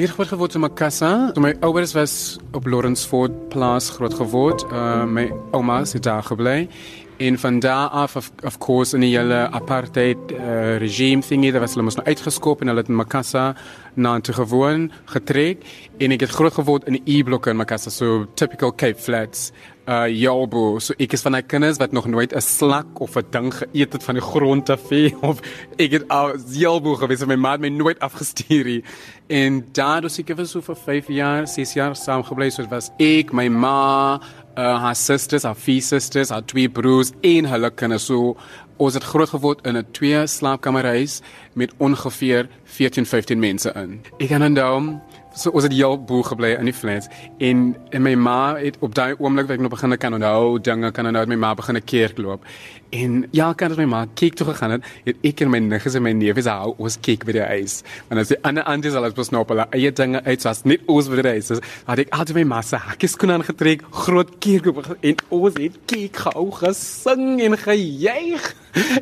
Ek 0.00 0.06
het 0.06 0.14
groot 0.16 0.30
geword 0.32 0.54
in 0.56 0.62
Makassa. 0.64 1.08
Toe 1.36 1.42
my 1.44 1.50
ouers 1.60 1.90
was 1.92 2.12
op 2.56 2.64
Lawrenceford 2.64 3.34
plaas 3.52 3.90
groot 3.92 4.14
geword. 4.16 4.62
Uh 4.72 5.04
my 5.04 5.26
ouma 5.52 5.82
het 5.84 6.02
daar 6.02 6.22
gebly. 6.24 6.68
En 7.20 7.38
van 7.38 7.58
daar 7.58 7.88
af 7.88 8.16
of, 8.16 8.30
of 8.44 8.58
course 8.58 8.94
in 8.94 9.00
die 9.04 9.12
hele 9.16 9.50
apartheid 9.50 10.16
uh, 10.32 10.78
regime 10.80 11.20
thingy, 11.20 11.50
daar 11.52 11.60
was 11.60 11.74
hulle 11.76 11.84
mos 11.84 11.98
nou 11.98 12.06
uitgeskop 12.08 12.62
en 12.64 12.72
hulle 12.72 12.80
het 12.80 12.88
in 12.88 12.96
Makassa 12.96 13.42
na 13.94 14.14
toe 14.20 14.34
gewoon 14.34 14.86
getrek 15.12 15.66
en 16.00 16.14
ek 16.16 16.24
het 16.24 16.32
groot 16.32 16.56
geword 16.56 16.86
in 16.88 16.96
die 16.96 17.18
E-blokke 17.18 17.52
in 17.52 17.60
Makassa, 17.60 17.92
so 17.92 18.24
typical 18.40 18.72
Cape 18.72 18.96
Flats. 18.96 19.50
Uh 19.90 20.06
Jalbo, 20.12 20.78
so 20.78 20.94
ek 21.02 21.16
is 21.16 21.24
van 21.24 21.34
daai 21.34 21.44
kinders 21.50 21.80
wat 21.80 21.92
nog 21.92 22.06
nooit 22.06 22.32
'n 22.32 22.40
slak 22.40 23.00
of 23.00 23.16
'n 23.16 23.26
ding 23.30 23.52
geëet 23.52 23.92
het 23.92 24.02
van 24.02 24.14
die 24.14 24.22
grond 24.22 24.70
af 24.70 24.88
of 25.30 25.40
ek 25.76 25.90
het 25.92 26.08
al 26.08 26.36
Jalbo 26.52 26.94
gewees, 26.94 27.26
my 27.26 27.36
ma 27.36 27.52
het 27.52 27.60
my 27.60 27.68
nooit 27.68 27.98
afgestuur 27.98 28.64
nie. 28.64 28.84
En 29.28 29.64
daar 29.72 30.00
dus 30.00 30.18
ek 30.18 30.36
was 30.36 30.50
so 30.50 30.60
vir 30.60 30.76
5 30.76 31.08
jaar, 31.08 31.46
6 31.46 31.72
jaar 31.74 31.96
saam 31.96 32.22
gebly, 32.22 32.50
so 32.50 32.62
dit 32.62 32.70
was 32.70 32.90
ek, 32.98 33.32
my 33.32 33.48
ma, 33.48 34.20
uh, 34.60 34.80
haar 34.84 34.96
susters, 34.96 35.46
haar 35.48 35.56
vier 35.56 35.82
susters, 35.82 36.32
haar 36.34 36.44
twee 36.44 36.68
broers 36.68 37.14
en 37.26 37.48
hulle 37.48 37.70
kinders 37.70 38.08
so 38.10 38.36
ons 38.80 38.96
het 38.96 39.04
groot 39.04 39.28
geword 39.28 39.64
in 39.66 39.76
'n 39.76 39.86
twee 39.92 40.26
slaapkamerhuis 40.26 41.20
met 41.54 41.72
ongeveer 41.78 42.48
14, 42.64 43.06
15 43.06 43.38
mense 43.38 43.72
in. 43.76 44.00
Ek 44.18 44.28
kan 44.28 44.42
onthou 44.42 45.00
so 45.34 45.50
ons 45.50 45.62
het 45.62 45.72
heel 45.72 45.96
boel 46.04 46.22
gebly 46.22 46.56
in 46.58 46.64
die 46.64 46.74
flats 46.74 47.08
en 47.38 47.76
en 47.90 48.02
my 48.02 48.14
ma 48.14 48.56
het 48.56 48.76
op 48.80 48.94
daai 48.94 49.14
oomblik 49.18 49.46
wat 49.46 49.56
ek 49.56 49.60
nog 49.60 49.70
begin 49.70 49.96
kan 49.98 50.14
onthou 50.14 50.60
dinge 50.60 50.90
kan 50.90 51.06
onthou 51.06 51.26
met 51.26 51.38
my 51.38 51.46
ma 51.46 51.54
begin 51.54 51.76
'n 51.76 51.84
kerk 51.84 52.18
loop. 52.18 52.44
En 52.90 53.26
ja, 53.30 53.52
kan 53.54 53.70
dit 53.70 53.78
my 53.78 53.86
ma 53.86 54.00
kyk 54.18 54.34
toe 54.38 54.48
gegaan 54.48 54.74
het, 54.74 54.86
het 55.06 55.26
ek 55.26 55.44
en 55.44 55.52
my 55.52 55.60
niggies 55.62 55.94
en 55.94 56.02
my 56.02 56.10
neefies 56.16 56.48
hou 56.50 56.72
ons 56.82 56.96
kyk 56.98 57.22
by 57.28 57.36
die 57.36 57.44
ys. 57.60 57.76
En 58.10 58.18
as 58.18 58.32
die 58.32 58.38
ander 58.46 58.66
aunties 58.66 58.96
al 58.98 59.06
was 59.14 59.30
nou 59.30 59.44
op 59.44 59.52
hulle 59.54 59.68
eie 59.76 59.92
dinge 59.94 60.22
uit, 60.26 60.46
was 60.46 60.64
net 60.66 60.82
ons 60.90 61.10
by 61.10 61.20
die 61.22 61.36
ys. 61.38 61.52
Had 61.86 62.02
ek 62.02 62.10
altyd 62.16 62.40
my 62.40 62.44
ma 62.56 62.62
se 62.66 62.80
hakkies 62.82 63.14
kon 63.20 63.30
aangetrek, 63.36 63.84
groot 64.06 64.32
kerk 64.42 64.72
op 64.72 64.82
en 64.98 65.22
ons 65.38 65.60
het 65.60 65.78
kyk 65.92 66.18
gehou 66.24 66.48
gesing 66.58 67.38
en 67.46 67.58
gejuig. 67.62 68.50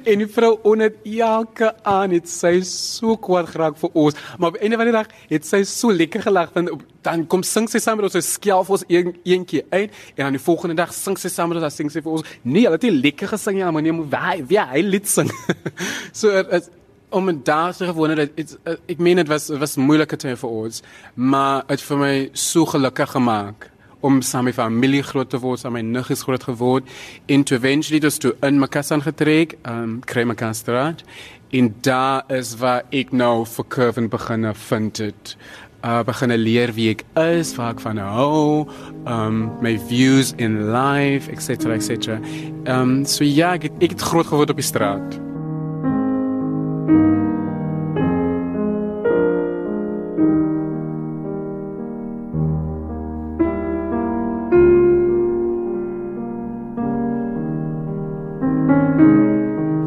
En 0.08 0.22
die 0.22 0.28
vrou 0.32 0.54
onder 0.64 0.94
elke 1.04 1.72
aan 1.84 2.14
het 2.16 2.28
sy 2.28 2.54
so 2.64 3.18
kwaad 3.20 3.50
geraak 3.52 3.76
vir 3.80 3.98
ons, 4.00 4.16
maar 4.40 4.54
op 4.54 4.62
einde 4.62 4.78
van 4.80 4.88
die 4.88 4.94
dag 4.96 5.10
het 5.28 5.44
sy 5.44 5.60
so 5.68 5.92
lekker 5.92 6.24
gelag 6.24 6.54
op- 6.56 6.86
dan 7.08 7.26
kom 7.30 7.42
sing 7.46 7.68
sy 7.70 7.80
saam 7.82 8.00
met 8.00 8.08
ons, 8.08 8.16
sy 8.18 8.24
skelf 8.24 8.70
ons 8.74 8.84
een 8.90 9.12
eentjie 9.24 9.62
uit 9.70 9.92
en 10.16 10.24
dan 10.24 10.36
die 10.36 10.42
volgende 10.42 10.76
dag 10.78 10.92
sing 10.94 11.16
sy 11.20 11.30
saam 11.32 11.52
met 11.52 11.58
ons, 11.60 11.66
dan 11.68 11.74
sing 11.74 11.92
sy 11.92 12.02
vir 12.04 12.18
ons. 12.18 12.26
Nee, 12.42 12.66
hulle 12.66 12.76
het 12.76 12.86
nie 12.88 12.96
lekker 12.98 13.30
gesing 13.32 13.60
ja, 13.62 13.70
maar 13.78 13.86
nee, 13.86 13.92
moet 13.92 14.10
wie 14.10 14.44
wie 14.50 14.58
hy 14.58 14.82
lied 14.82 15.08
sing. 15.08 15.30
so 16.20 16.34
het, 16.34 16.50
het, 16.50 16.70
om 17.08 17.28
en 17.28 17.40
daar 17.44 17.76
te 17.76 17.84
gewoon 17.84 18.08
dat 18.08 18.18
het, 18.18 18.58
het, 18.64 18.80
ek 18.86 18.98
meen 18.98 19.16
dit 19.16 19.28
was 19.28 19.48
het 19.48 19.58
was 19.58 19.76
moeilike 19.76 20.16
tye 20.16 20.36
vir 20.36 20.50
ons, 20.50 20.82
maar 21.14 21.62
het 21.70 21.82
vir 21.82 22.00
my 22.00 22.14
so 22.32 22.66
gelukkig 22.68 23.14
gemaak 23.14 23.70
om 24.00 24.20
saam 24.22 24.44
met 24.46 24.54
my 24.56 24.62
familie 24.62 25.02
groot 25.02 25.30
te 25.30 25.38
word, 25.42 25.62
saam 25.62 25.72
met 25.74 25.86
my 25.86 25.98
niggies 25.98 26.22
groot 26.22 26.44
geword 26.44 26.90
en 27.26 27.44
toe 27.44 27.56
eventually 27.58 28.00
dus 28.02 28.18
toe 28.18 28.34
in 28.46 28.58
Makassar 28.58 29.02
getrek, 29.02 29.56
um 29.66 29.98
Kremakastraat 30.04 31.02
en 31.50 31.74
daar 31.80 32.26
is 32.28 32.56
waar 32.60 32.84
ek 32.92 33.14
nou 33.16 33.46
vir 33.46 33.68
Curvin 33.72 34.10
begin 34.12 34.50
vind 34.68 35.02
het 35.06 35.36
uh 35.84 36.02
begin 36.02 36.34
leer 36.34 36.72
wie 36.74 36.90
ek 36.90 37.04
is, 37.22 37.54
waar 37.56 37.76
ek 37.76 37.82
van 37.84 38.00
hou, 38.02 38.66
um 39.06 39.46
my 39.62 39.76
views 39.78 40.34
in 40.38 40.72
life, 40.72 41.30
etc 41.30 41.70
etc. 41.76 42.18
Um 42.66 43.04
so 43.06 43.24
ja, 43.24 43.54
ek 43.54 43.68
het, 43.68 43.82
ek 43.82 43.94
het 43.94 44.02
groot 44.10 44.26
geword 44.26 44.50
op 44.50 44.58
die 44.58 44.66
straat. 44.66 45.18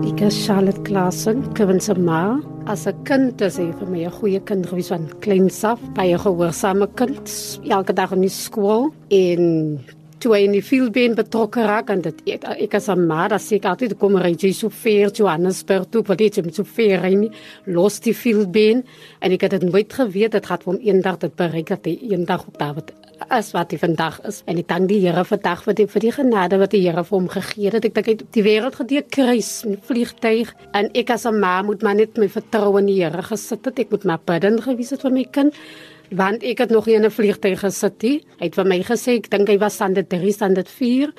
Ek 0.07 0.23
is 0.29 0.39
Charlotte 0.45 0.81
Klassen, 0.87 1.43
Kevin 1.57 1.83
se 1.83 1.97
ma. 1.99 2.39
As 2.71 2.87
'n 2.87 3.03
kind 3.03 3.41
is 3.41 3.57
hy 3.59 3.65
vir 3.79 3.87
my 3.91 4.01
'n 4.07 4.11
goeie 4.15 4.39
kind 4.47 4.65
gewees 4.65 4.91
van 4.93 5.09
kleins 5.19 5.59
af, 5.67 5.79
baie 5.93 6.15
gehoorsame 6.17 6.87
kind, 6.95 7.27
elke 7.67 7.93
dag 7.93 8.13
in 8.13 8.21
die 8.21 8.31
skool. 8.31 8.93
En 9.09 9.41
toe 10.19 10.31
hy 10.35 10.45
in 10.45 10.53
die 10.55 10.63
fieldbeen 10.63 11.17
betrokke 11.17 11.65
raak 11.67 11.89
en 11.89 12.01
dit 12.01 12.21
ek, 12.25 12.45
ek 12.65 12.75
as 12.75 12.87
'n 12.87 13.07
ma, 13.07 13.27
dat 13.27 13.41
sê 13.41 13.57
ek 13.59 13.65
altyd 13.65 13.97
kom 13.99 14.15
ry 14.15 14.31
jy 14.39 14.53
so 14.53 14.69
ver 14.69 15.11
Johannesburg 15.11 15.89
toe, 15.91 16.03
want 16.03 16.19
dit 16.19 16.37
is 16.37 16.55
so 16.55 16.63
ver 16.63 17.01
ry 17.01 17.13
nie, 17.13 17.31
los 17.65 17.99
die 17.99 18.13
fieldbeen 18.13 18.85
en 19.19 19.31
ek 19.31 19.41
het 19.41 19.51
dit 19.51 19.63
nooit 19.63 19.91
geweet 19.91 20.31
dit 20.31 20.45
gaan 20.45 20.59
hom 20.63 20.79
eendag 20.79 21.19
dit 21.19 21.35
bereik 21.35 21.67
dat 21.67 21.85
hy 21.85 21.99
eendag 22.09 22.47
op 22.47 22.57
David 22.57 22.93
is 23.37 23.51
wat 23.55 23.71
hy 23.71 23.77
vandag 23.81 24.19
is 24.27 24.41
en 24.49 24.57
ek 24.57 24.67
dank 24.69 24.89
die 24.89 24.99
Here 25.03 25.23
vandag 25.27 25.63
vir 25.65 25.77
die 25.77 25.87
vir 25.91 26.03
die 26.05 26.13
genade 26.15 26.59
wat 26.61 26.73
die 26.73 26.81
Here 26.83 27.03
vir 27.03 27.17
hom 27.17 27.27
gegee 27.31 27.71
het. 27.73 27.85
Ek 27.85 27.95
dink 27.95 28.09
hy 28.09 28.15
het 28.15 28.23
die 28.35 28.43
wêreld 28.45 28.77
gedeur 28.79 29.05
kruis 29.15 29.51
met 29.69 29.83
vliegtyg 29.89 30.53
en 30.77 30.89
ek 30.93 31.09
as 31.09 31.25
'n 31.25 31.39
ma 31.39 31.61
moet 31.61 31.83
maar 31.83 31.95
net 31.95 32.17
my 32.17 32.27
vertroue 32.27 32.79
in 32.79 32.87
die 32.87 33.03
Here 33.03 33.23
gesit 33.23 33.65
het. 33.65 33.79
Ek 33.79 33.91
moet 33.91 34.03
maar 34.03 34.21
bidden 34.25 34.61
gewees 34.61 34.91
het 34.91 35.01
vir 35.01 35.11
my 35.11 35.25
kind 35.31 35.53
want 36.11 36.43
ek 36.43 36.59
het 36.59 36.71
nog 36.71 36.87
in 36.87 37.05
'n 37.05 37.11
vliegtyg 37.11 37.59
gesit. 37.59 38.01
Hy 38.01 38.21
het 38.39 38.55
vir 38.55 38.65
my 38.65 38.79
gesê 38.83 39.17
ek 39.17 39.29
dink 39.29 39.47
hy 39.47 39.57
was 39.57 39.73
standaard 39.73 40.09
3, 40.09 40.31
standaard 40.31 40.69
4 40.69 41.13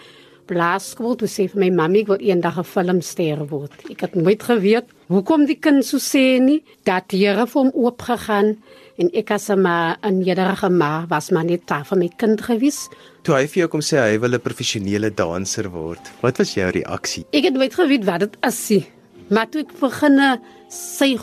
blaarskool 0.47 1.17
toe 1.17 1.29
sê 1.29 1.49
vir 1.51 1.61
my 1.65 1.71
mammy 1.71 2.03
ek 2.03 2.09
wil 2.09 2.21
eendag 2.21 2.59
'n 2.59 2.65
filmster 2.65 3.47
word. 3.49 3.73
Ek 3.91 4.01
het 4.01 4.15
nooit 4.15 4.43
geweet 4.43 4.87
hoekom 5.09 5.47
die 5.47 5.61
kind 5.61 5.85
so 5.85 5.99
sê 5.99 6.41
nie 6.41 6.63
dat 6.85 7.13
Here 7.13 7.47
vir 7.47 7.63
hom 7.63 7.73
oopgegaan 7.75 8.59
en 8.99 9.11
ek 9.15 9.31
as 9.31 9.51
'n 9.51 9.61
ma 9.61 9.97
'n 10.03 10.19
nederige 10.19 10.71
ma 10.71 11.07
was 11.09 11.31
maar 11.31 11.45
net 11.45 11.67
daar 11.67 11.85
vir 11.85 11.99
my 11.99 12.09
kind 12.17 12.41
gewees. 12.41 12.89
Toe 13.23 13.35
hy 13.35 13.47
vir 13.47 13.61
jou 13.63 13.69
kom 13.69 13.81
sê 13.81 13.99
hy 13.99 14.19
wil 14.19 14.35
'n 14.35 14.41
professionele 14.41 15.11
danser 15.11 15.71
word. 15.71 16.01
Wat 16.23 16.39
was 16.39 16.55
jou 16.55 16.71
reaksie? 16.71 17.25
Ek 17.33 17.45
het 17.45 17.55
nooit 17.55 17.75
geweet 17.75 18.05
wat 18.05 18.21
dit 18.21 18.37
is 18.43 18.71
nie. 18.71 18.87
Maar 19.31 19.47
toe 19.51 19.61
ek 19.61 19.81
begin 19.81 20.41
sy 20.69 21.19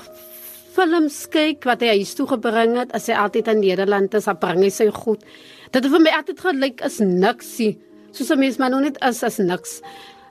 films 0.76 1.28
kyk 1.28 1.66
wat 1.66 1.82
hy 1.82 2.00
huis 2.00 2.14
toe 2.16 2.28
gebring 2.28 2.78
het, 2.78 2.92
as 2.96 3.08
hy 3.08 3.14
altyd 3.14 3.48
in 3.48 3.60
Nederland 3.60 4.14
is, 4.14 4.26
dan 4.26 4.38
bring 4.40 4.64
hy 4.64 4.70
sy 4.70 4.90
goed. 4.90 5.24
Dit 5.72 5.84
het 5.84 5.92
vir 5.92 6.00
my 6.00 6.12
altyd 6.18 6.40
gelyk 6.40 6.82
as 6.82 7.00
niksie. 7.00 7.78
Soos 8.12 8.32
'n 8.32 8.40
mens 8.40 8.58
maar 8.58 8.70
nog 8.70 8.82
net 8.82 8.98
is 9.02 9.24
as 9.24 9.38
niks. 9.38 9.82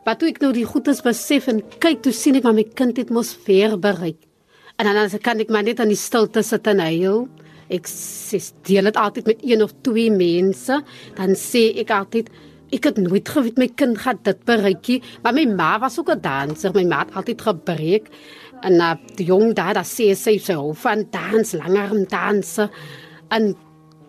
Maar 0.04 0.16
toe 0.16 0.28
ek 0.28 0.40
nou 0.40 0.52
die 0.52 0.64
goedes 0.64 1.02
besef 1.02 1.48
en 1.48 1.62
kyk, 1.78 2.02
toe 2.02 2.12
sien 2.12 2.36
ek 2.36 2.44
maar 2.44 2.54
my 2.54 2.64
kind 2.64 2.96
het 2.96 3.10
mos 3.10 3.34
ver 3.34 3.78
bereik. 3.78 4.27
En 4.78 4.86
dan 4.86 5.00
as 5.02 5.16
kan 5.22 5.40
ek 5.42 5.50
maar 5.50 5.66
net 5.66 5.80
aan 5.82 5.90
die 5.90 5.98
stilte 5.98 6.44
sit 6.46 6.68
en 6.70 6.78
huil. 6.78 7.24
Ek 7.74 7.88
sê 7.90 8.38
deel 8.68 8.88
dit 8.88 9.00
altyd 9.00 9.26
met 9.26 9.40
een 9.42 9.62
of 9.64 9.74
twee 9.84 10.12
mense, 10.14 10.78
dan 11.18 11.34
sê 11.36 11.68
ek 11.82 11.90
altyd 11.92 12.30
ek 12.72 12.84
het 12.84 13.00
nooit 13.00 13.28
geweet 13.28 13.58
my 13.58 13.68
kind 13.80 13.98
gaan 13.98 14.20
dit 14.24 14.40
bereik 14.48 14.88
nie, 14.92 14.98
maar 15.24 15.34
my 15.36 15.44
ma 15.50 15.70
was 15.80 15.98
ook 15.98 16.10
'n 16.12 16.20
danser, 16.20 16.72
my 16.74 16.84
ma 16.84 17.00
het 17.04 17.14
altyd 17.16 17.42
gebreek. 17.42 18.06
En 18.62 18.74
uh, 18.74 18.94
die 19.16 19.26
jong 19.26 19.54
daar, 19.54 19.74
daar 19.74 19.88
sê 19.88 20.14
sy 20.14 20.38
sy 20.38 20.52
hou 20.52 20.74
van 20.74 21.06
dans, 21.10 21.52
langerm 21.52 22.04
danse. 22.04 22.70
En 23.30 23.56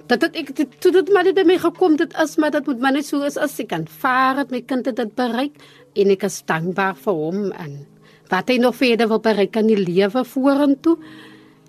dat 0.10 0.20
dit 0.20 0.36
ek 0.42 0.56
dit 0.56 0.82
toe 0.82 0.92
dit 0.92 1.12
maar 1.14 1.24
net 1.24 1.36
by 1.38 1.46
my 1.46 1.58
gekom 1.62 1.96
dit 1.96 2.14
is 2.24 2.38
maar 2.38 2.52
dit 2.52 2.66
moet 2.66 2.80
maar 2.82 2.96
net 2.96 3.06
so 3.06 3.22
is 3.28 3.38
as 3.38 3.60
ek 3.60 3.70
kan 3.70 3.86
vaar 4.02 4.38
het 4.42 4.52
my 4.52 4.62
kind 4.62 4.86
het 4.90 4.98
dit 4.98 5.12
bereik 5.16 5.60
en 5.96 6.10
ek 6.10 6.24
is 6.24 6.42
dankbaar 6.50 6.96
vir 6.96 7.14
hom 7.14 7.52
en 7.52 7.86
wat 8.29 8.50
hy 8.50 8.57
nog 8.57 8.75
verder 8.75 9.07
wil 9.07 9.19
bereik 9.19 9.55
in 9.55 9.67
die 9.67 9.79
lewe 9.79 10.24
vorentoe 10.25 10.98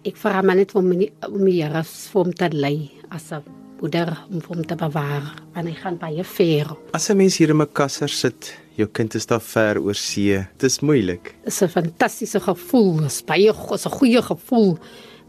ek 0.04 0.16
vra 0.16 0.42
maar 0.42 0.56
net 0.56 0.74
om 0.74 0.86
my 0.88 1.10
om 1.28 1.44
die 1.44 1.60
Here 1.60 1.82
vir 1.84 2.22
hom 2.22 2.32
te 2.32 2.48
lei 2.52 2.90
as 3.10 3.32
'n 3.32 3.42
moeder 3.80 4.12
om 4.30 4.40
hom 4.48 4.64
te 4.64 4.76
bewaar 4.76 5.34
want 5.54 5.68
hy 5.68 5.74
gaan 5.74 5.98
baie 5.98 6.24
ver 6.24 6.76
As 6.92 7.10
'n 7.10 7.16
mens 7.16 7.38
hier 7.38 7.50
in 7.50 7.56
Makassar 7.56 8.08
sit, 8.08 8.56
jou 8.76 8.88
kind 8.88 9.14
is 9.14 9.26
daar 9.26 9.40
ver 9.40 9.80
oor 9.80 9.94
see. 9.94 10.46
Dis 10.58 10.80
moeilik. 10.80 11.34
is 11.44 11.62
'n 11.62 11.68
fantastiese 11.68 12.40
gevoel, 12.40 13.04
is 13.04 13.22
baie 13.22 13.52
is 13.74 13.86
'n 13.86 13.90
goeie 13.90 14.22
gevoel. 14.22 14.78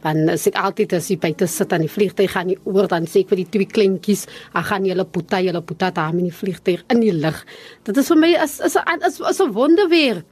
Want 0.01 0.29
as 0.29 0.47
ek 0.47 0.55
altyd 0.55 0.93
as 0.93 1.07
jy 1.09 1.17
buite 1.17 1.47
sit 1.47 1.73
aan 1.73 1.81
die 1.81 1.89
vliegtyg 1.89 2.31
gaan 2.31 2.47
nie 2.47 2.57
oor 2.63 2.87
dan 2.87 3.05
sê 3.05 3.21
ek 3.21 3.29
vir 3.29 3.37
die 3.37 3.49
twee 3.49 3.65
kleintjies, 3.65 4.27
"Ag 4.53 4.67
gaan 4.67 4.85
julle 4.85 5.05
puta, 5.05 5.41
julle 5.41 5.61
puta 5.61 5.91
daar 5.91 6.13
in 6.13 6.23
die 6.23 6.31
vliegtyg 6.31 6.83
in 6.89 6.99
die 6.99 7.13
lug." 7.13 7.45
Dit 7.83 7.97
is 7.97 8.07
vir 8.07 8.17
my 8.17 8.33
is 8.43 8.59
is 8.59 8.75
'n 8.75 9.01
is, 9.05 9.19
is 9.19 9.39
'n 9.39 9.51
wonderwerk. 9.53 10.25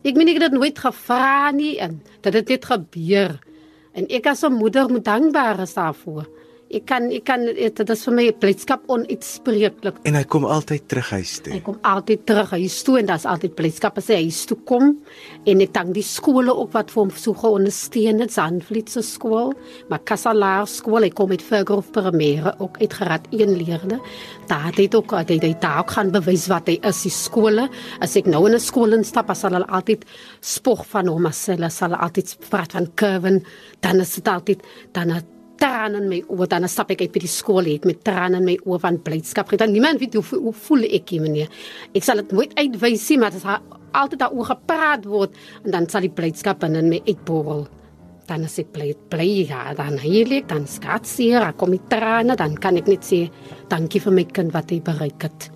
Ek 0.00 0.16
meen 0.16 0.30
ek 0.32 0.38
het 0.40 0.48
dit 0.48 0.56
nooit 0.56 0.78
gevra 0.78 1.50
nie 1.52 1.74
en 1.78 1.98
dat 2.24 2.32
dit 2.32 2.48
net 2.48 2.64
gebeur. 2.64 3.38
En 3.92 4.06
ek 4.08 4.26
as 4.26 4.44
'n 4.44 4.52
moeder 4.52 4.88
moet 4.88 5.04
dankbaar 5.04 5.60
is 5.60 5.74
daarvoor. 5.74 6.26
Ek 6.70 6.84
kan 6.86 7.08
ek 7.10 7.24
kan 7.26 7.42
dit 7.42 7.80
is 7.90 8.04
vir 8.06 8.14
my 8.14 8.24
'n 8.30 8.38
blydskap 8.38 8.82
onuitspreeklik. 8.86 9.96
En 10.06 10.14
hy 10.14 10.22
kom 10.22 10.44
altyd 10.44 10.86
terug 10.86 11.10
huis 11.10 11.40
toe. 11.42 11.52
Hy 11.52 11.60
kom 11.66 11.78
altyd 11.82 12.26
terug 12.26 12.50
huis 12.50 12.82
toe 12.84 12.98
en 13.00 13.06
daar's 13.06 13.26
altyd 13.26 13.56
blydskap 13.56 13.98
as 13.98 14.06
hy 14.06 14.22
huis 14.22 14.44
toe 14.46 14.56
kom. 14.64 15.02
En 15.46 15.60
ek 15.60 15.72
dank 15.74 15.94
die 15.94 16.06
skole 16.06 16.54
ook 16.54 16.72
wat 16.72 16.92
vir 16.92 17.02
hom 17.02 17.10
so 17.10 17.34
geondersteun 17.34 18.20
het, 18.20 18.30
Zandvliet 18.30 18.88
se 18.88 19.02
skool, 19.02 19.52
Makassar 19.88 20.34
Laerskool, 20.34 21.02
hy 21.02 21.10
kom 21.10 21.30
met 21.30 21.42
Vergrof 21.42 21.90
Primêre 21.90 22.54
ook 22.60 22.78
uitgerad 22.78 23.26
een 23.32 23.56
leerde. 23.58 23.98
Daar 24.46 24.70
het 24.70 24.78
hy 24.78 24.88
ook 24.94 25.10
hy 25.10 25.40
hy 25.42 25.54
daar 25.58 25.80
ook 25.80 25.90
gaan 25.90 26.12
bewys 26.12 26.46
wat 26.46 26.68
hy 26.68 26.78
is 26.84 27.02
die 27.02 27.10
skole. 27.10 27.68
As 28.00 28.14
ek 28.16 28.26
nou 28.26 28.46
in 28.46 28.54
'n 28.54 28.60
skool 28.60 28.92
instap, 28.92 29.34
sal 29.34 29.50
hulle 29.50 29.66
altyd 29.66 30.04
spog 30.40 30.86
van 30.86 31.08
hom 31.08 31.26
as 31.26 31.46
hulle 31.46 31.68
sal 31.70 31.94
altyd 31.94 32.36
praat 32.48 32.72
van 32.72 32.86
Kevin, 32.94 33.44
dan 33.80 34.00
is 34.00 34.14
dit 34.14 34.28
altyd 34.28 34.62
dan 34.92 35.10
het 35.10 35.39
trane 35.60 36.00
in 36.00 36.08
my 36.10 36.20
oë 36.32 36.48
dan 36.50 36.68
stap 36.70 36.92
ek 36.94 37.04
uit 37.04 37.12
by 37.14 37.22
die 37.24 37.30
skool 37.30 37.68
het 37.68 37.86
met 37.88 38.00
trane 38.06 38.40
in 38.40 38.46
my 38.48 38.56
oë 38.64 38.80
van 38.82 39.00
blydskap. 39.04 39.52
Dan 39.60 39.74
niemand 39.74 40.00
weet 40.02 40.16
hoe, 40.18 40.24
hoe 40.46 40.54
voel 40.66 40.86
ek 40.88 41.12
hier 41.14 41.24
meneer. 41.24 41.50
Ek 41.94 42.06
sal 42.06 42.22
dit 42.22 42.32
nooit 42.36 42.54
uitwys 42.58 43.04
nie, 43.12 43.18
maar 43.20 43.34
dit 43.34 43.44
sal 43.44 43.60
altyd 43.96 44.22
daaroor 44.22 44.48
gepraat 44.52 45.06
word 45.10 45.36
en 45.64 45.74
dan 45.74 45.88
sal 45.90 46.06
die 46.06 46.14
blydskap 46.14 46.64
in 46.68 46.80
my 46.88 47.02
uitborrel. 47.08 47.66
Dan 48.30 48.46
as 48.46 48.60
ek 48.62 48.70
bly 48.74 48.92
bly 49.10 49.28
ja, 49.50 49.72
dan 49.74 49.98
heilig, 49.98 50.46
dan 50.50 50.66
skatseer, 50.70 51.42
dan 51.42 51.56
kom 51.58 51.74
die 51.74 51.82
trane, 51.90 52.36
dan 52.38 52.54
kan 52.62 52.78
ek 52.78 52.90
net 52.90 53.06
sê 53.06 53.24
dankie 53.72 54.02
vir 54.04 54.14
my 54.20 54.26
kind 54.30 54.54
wat 54.54 54.70
hy 54.70 54.78
bereik 54.86 55.26
het 55.26 55.48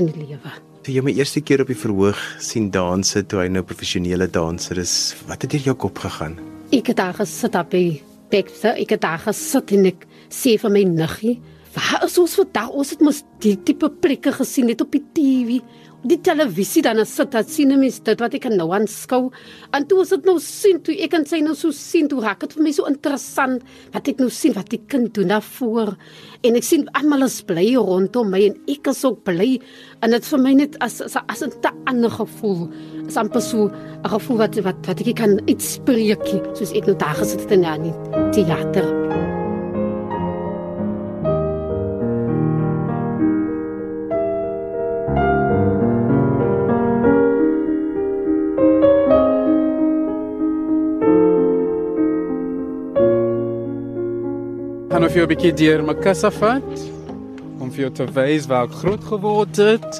in 0.00 0.08
die 0.08 0.24
lewe. 0.24 0.54
Toe 0.82 0.94
jy 0.96 1.02
my 1.04 1.12
eerste 1.14 1.42
keer 1.44 1.62
op 1.62 1.68
die 1.70 1.78
verhoog 1.78 2.18
sien 2.42 2.70
danse 2.74 3.20
toe 3.30 3.44
hy 3.44 3.50
nou 3.52 3.62
professionele 3.66 4.26
danser 4.32 4.80
is, 4.82 5.12
wat 5.28 5.44
het 5.44 5.52
deur 5.54 5.68
jou 5.70 5.76
kop 5.84 6.00
gegaan? 6.02 6.40
Ek 6.72 6.88
het 6.90 6.98
daar 6.98 7.14
gesit 7.20 7.54
op 7.60 7.70
die 7.76 8.00
tekste, 8.32 8.74
ek 8.80 8.96
het 8.96 9.04
daar 9.04 9.20
gesit 9.26 9.74
en 9.76 9.90
ek 9.92 10.06
sê 10.32 10.56
vir 10.60 10.72
my 10.72 10.84
niggie, 10.88 11.36
waar 11.76 12.04
is 12.06 12.18
ons 12.20 12.36
vandag? 12.40 12.72
Ons 12.76 12.92
het 12.94 13.04
mos 13.04 13.22
die 13.44 13.54
tipe 13.64 13.88
plekke 14.02 14.32
gesien 14.36 14.68
net 14.70 14.82
op 14.84 14.92
die 14.92 15.04
TV. 15.16 15.60
Die 16.02 16.18
televisie 16.24 16.82
dan 16.82 17.00
as 17.02 17.14
dat 17.30 17.50
sien 17.50 17.70
mens 17.78 18.00
dit 18.02 18.20
wat 18.22 18.34
ek 18.34 18.44
kan 18.46 18.56
nou 18.58 18.68
aanskou. 18.74 19.30
En 19.76 19.86
toe 19.86 20.00
as 20.02 20.12
dit 20.14 20.26
nou 20.26 20.36
sien 20.42 20.80
toe 20.82 20.96
ek 21.04 21.14
en 21.18 21.26
sy 21.28 21.42
nou 21.44 21.54
so 21.58 21.70
sien 21.74 22.08
toe 22.10 22.20
raak 22.24 22.42
dit 22.42 22.56
vir 22.56 22.66
my 22.66 22.72
so 22.74 22.90
interessant 22.90 23.62
wat 23.94 24.10
ek 24.10 24.22
nou 24.22 24.30
sien 24.32 24.56
wat 24.56 24.70
die 24.72 24.82
kind 24.90 25.12
doen 25.14 25.30
daarvoor. 25.30 25.94
En 26.42 26.58
ek 26.58 26.66
sien 26.66 26.88
almal 26.98 27.28
is 27.28 27.40
bly 27.46 27.68
rondom 27.78 28.32
my 28.34 28.42
en 28.50 28.58
ek 28.70 28.90
is 28.90 29.04
ook 29.06 29.22
bly 29.28 29.54
en 30.02 30.16
dit 30.16 30.30
vir 30.32 30.42
my 30.42 30.54
net 30.58 30.78
as 30.82 31.00
as, 31.06 31.16
as 31.28 31.42
'n 31.42 31.54
te 31.62 31.70
ander 31.86 32.10
gevoel. 32.10 32.68
As 33.06 33.16
amper 33.16 33.40
so 33.42 33.70
'n 33.70 34.08
gevoel 34.08 34.38
wat 34.38 34.56
wat 34.66 34.86
wat 34.86 35.00
ek 35.00 35.16
kan 35.16 35.38
uitspreek 35.46 36.26
soos 36.58 36.72
ek 36.74 36.86
nou 36.86 36.96
daar 36.96 37.14
gesit 37.14 37.40
het 37.46 37.52
in 37.52 37.62
die 37.62 37.94
teater. 38.32 39.21
Of 55.12 55.18
jy 55.18 55.24
'n 55.26 55.28
bietjie 55.28 55.52
deur 55.52 55.82
my 55.84 55.92
kassa 55.92 56.30
vat 56.32 56.70
om 57.60 57.68
vir 57.68 57.80
jou 57.82 57.88
te 57.98 58.04
wys 58.16 58.46
waar 58.48 58.64
ek 58.64 58.76
groot 58.80 59.02
geword 59.04 59.58
het 59.60 59.98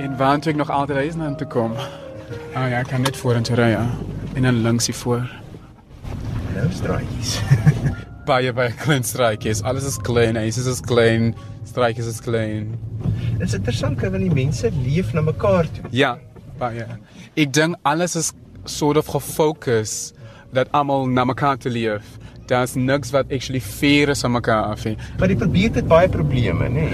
en 0.00 0.14
waar 0.16 0.40
ek 0.40 0.56
nog 0.56 0.70
altyd 0.72 1.04
is 1.04 1.16
na 1.20 1.28
toe 1.36 1.46
kom. 1.46 1.74
Ah 2.56 2.64
ja, 2.70 2.80
ek 2.80 2.88
kan 2.88 3.02
net 3.04 3.16
vorentoe 3.16 3.58
ry 3.60 3.68
ja. 3.74 3.84
en 4.36 4.42
dan 4.48 4.62
links 4.64 4.86
hier 4.88 4.96
voor. 4.96 5.28
Nou 6.54 6.64
straatjies. 6.72 7.34
baie 8.30 8.52
baie 8.56 8.72
klein 8.72 9.04
straatjies. 9.04 9.60
Alles 9.62 9.84
is 9.84 9.98
klein, 9.98 10.36
alles 10.36 10.56
is 10.56 10.80
klein, 10.80 11.34
straatjies 11.68 12.08
is 12.08 12.20
klein. 12.20 12.72
Dit 13.36 13.48
is 13.48 13.54
interessant 13.54 14.00
want 14.00 14.16
die 14.16 14.32
mense 14.32 14.72
leef 14.80 15.12
na 15.12 15.20
mekaar 15.20 15.68
toe. 15.76 15.84
Ja, 15.92 16.16
baie. 16.56 16.88
Ek 17.36 17.52
dink 17.52 17.76
alles 17.82 18.16
is 18.16 18.32
sort 18.64 18.96
of 18.96 19.12
gefokus 19.12 20.14
dat 20.56 20.72
almal 20.72 21.04
na 21.06 21.24
mekaar 21.24 21.60
te 21.60 21.68
leef 21.68 22.16
daar's 22.50 22.74
niks 22.74 23.12
wat 23.14 23.30
actually 23.32 23.60
fair 23.60 24.12
is 24.12 24.24
aan 24.24 24.34
mekaar 24.36 24.72
af 24.74 24.84
nie. 24.84 24.96
Maar 25.18 25.32
die 25.32 25.38
probeer 25.38 25.72
dit 25.72 25.86
baie 25.90 26.08
probleme, 26.08 26.70
nê? 26.72 26.88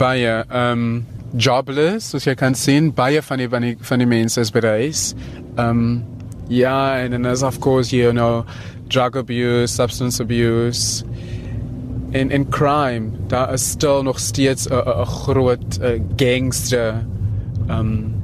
Baie 0.00 0.42
ehm 0.44 0.72
um, 0.72 1.06
jobless, 1.36 2.08
soos 2.12 2.24
jy 2.24 2.32
kan 2.40 2.54
sien, 2.56 2.92
baie 2.96 3.20
van 3.22 3.42
die 3.42 3.48
van 3.52 3.66
die, 3.66 3.74
van 3.90 4.00
die 4.00 4.08
mense 4.08 4.40
is 4.40 4.52
bereis. 4.54 5.12
Ehm 5.56 5.68
um, 5.68 6.04
ja, 6.48 7.02
and 7.02 7.12
then 7.12 7.22
there's 7.22 7.42
of 7.42 7.60
course 7.60 7.92
you 7.92 8.12
know 8.12 8.44
drug 8.88 9.16
abuse, 9.16 9.74
substance 9.74 10.20
abuse 10.22 11.04
en 12.16 12.30
en 12.30 12.48
crime. 12.48 13.10
Daar 13.28 13.52
is 13.52 13.70
still 13.70 14.02
nog 14.02 14.18
steeds 14.18 14.68
'n 14.68 15.04
groot 15.04 15.80
a 15.82 15.98
gangster 16.16 17.04
ehm 17.68 17.80
um, 17.80 18.17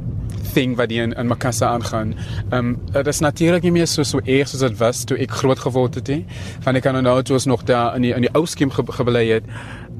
thing 0.54 0.76
wat 0.78 0.92
in 0.94 1.12
in 1.12 1.26
Makassar 1.30 1.68
aangaan. 1.68 2.14
Ehm 2.50 2.58
um, 2.58 2.76
dit 2.92 3.06
is 3.06 3.20
natuurlik 3.20 3.62
nie 3.62 3.72
meer 3.72 3.86
so 3.90 4.02
so 4.02 4.20
erg 4.24 4.48
soos 4.48 4.60
dit 4.60 4.78
was 4.78 5.04
toe 5.04 5.18
ek 5.18 5.30
groot 5.30 5.58
geword 5.58 5.94
het 5.94 6.08
nie. 6.08 6.24
Want 6.64 6.76
ek 6.76 6.82
kan 6.86 7.02
nou 7.02 7.22
toe 7.22 7.36
ons 7.36 7.48
nog 7.50 7.64
daar 7.64 7.96
in 7.96 8.02
die 8.02 8.14
in 8.14 8.26
die 8.26 8.32
ou 8.34 8.46
skiem 8.46 8.70
ge, 8.70 8.84
gebly 8.88 9.26
het. 9.28 9.44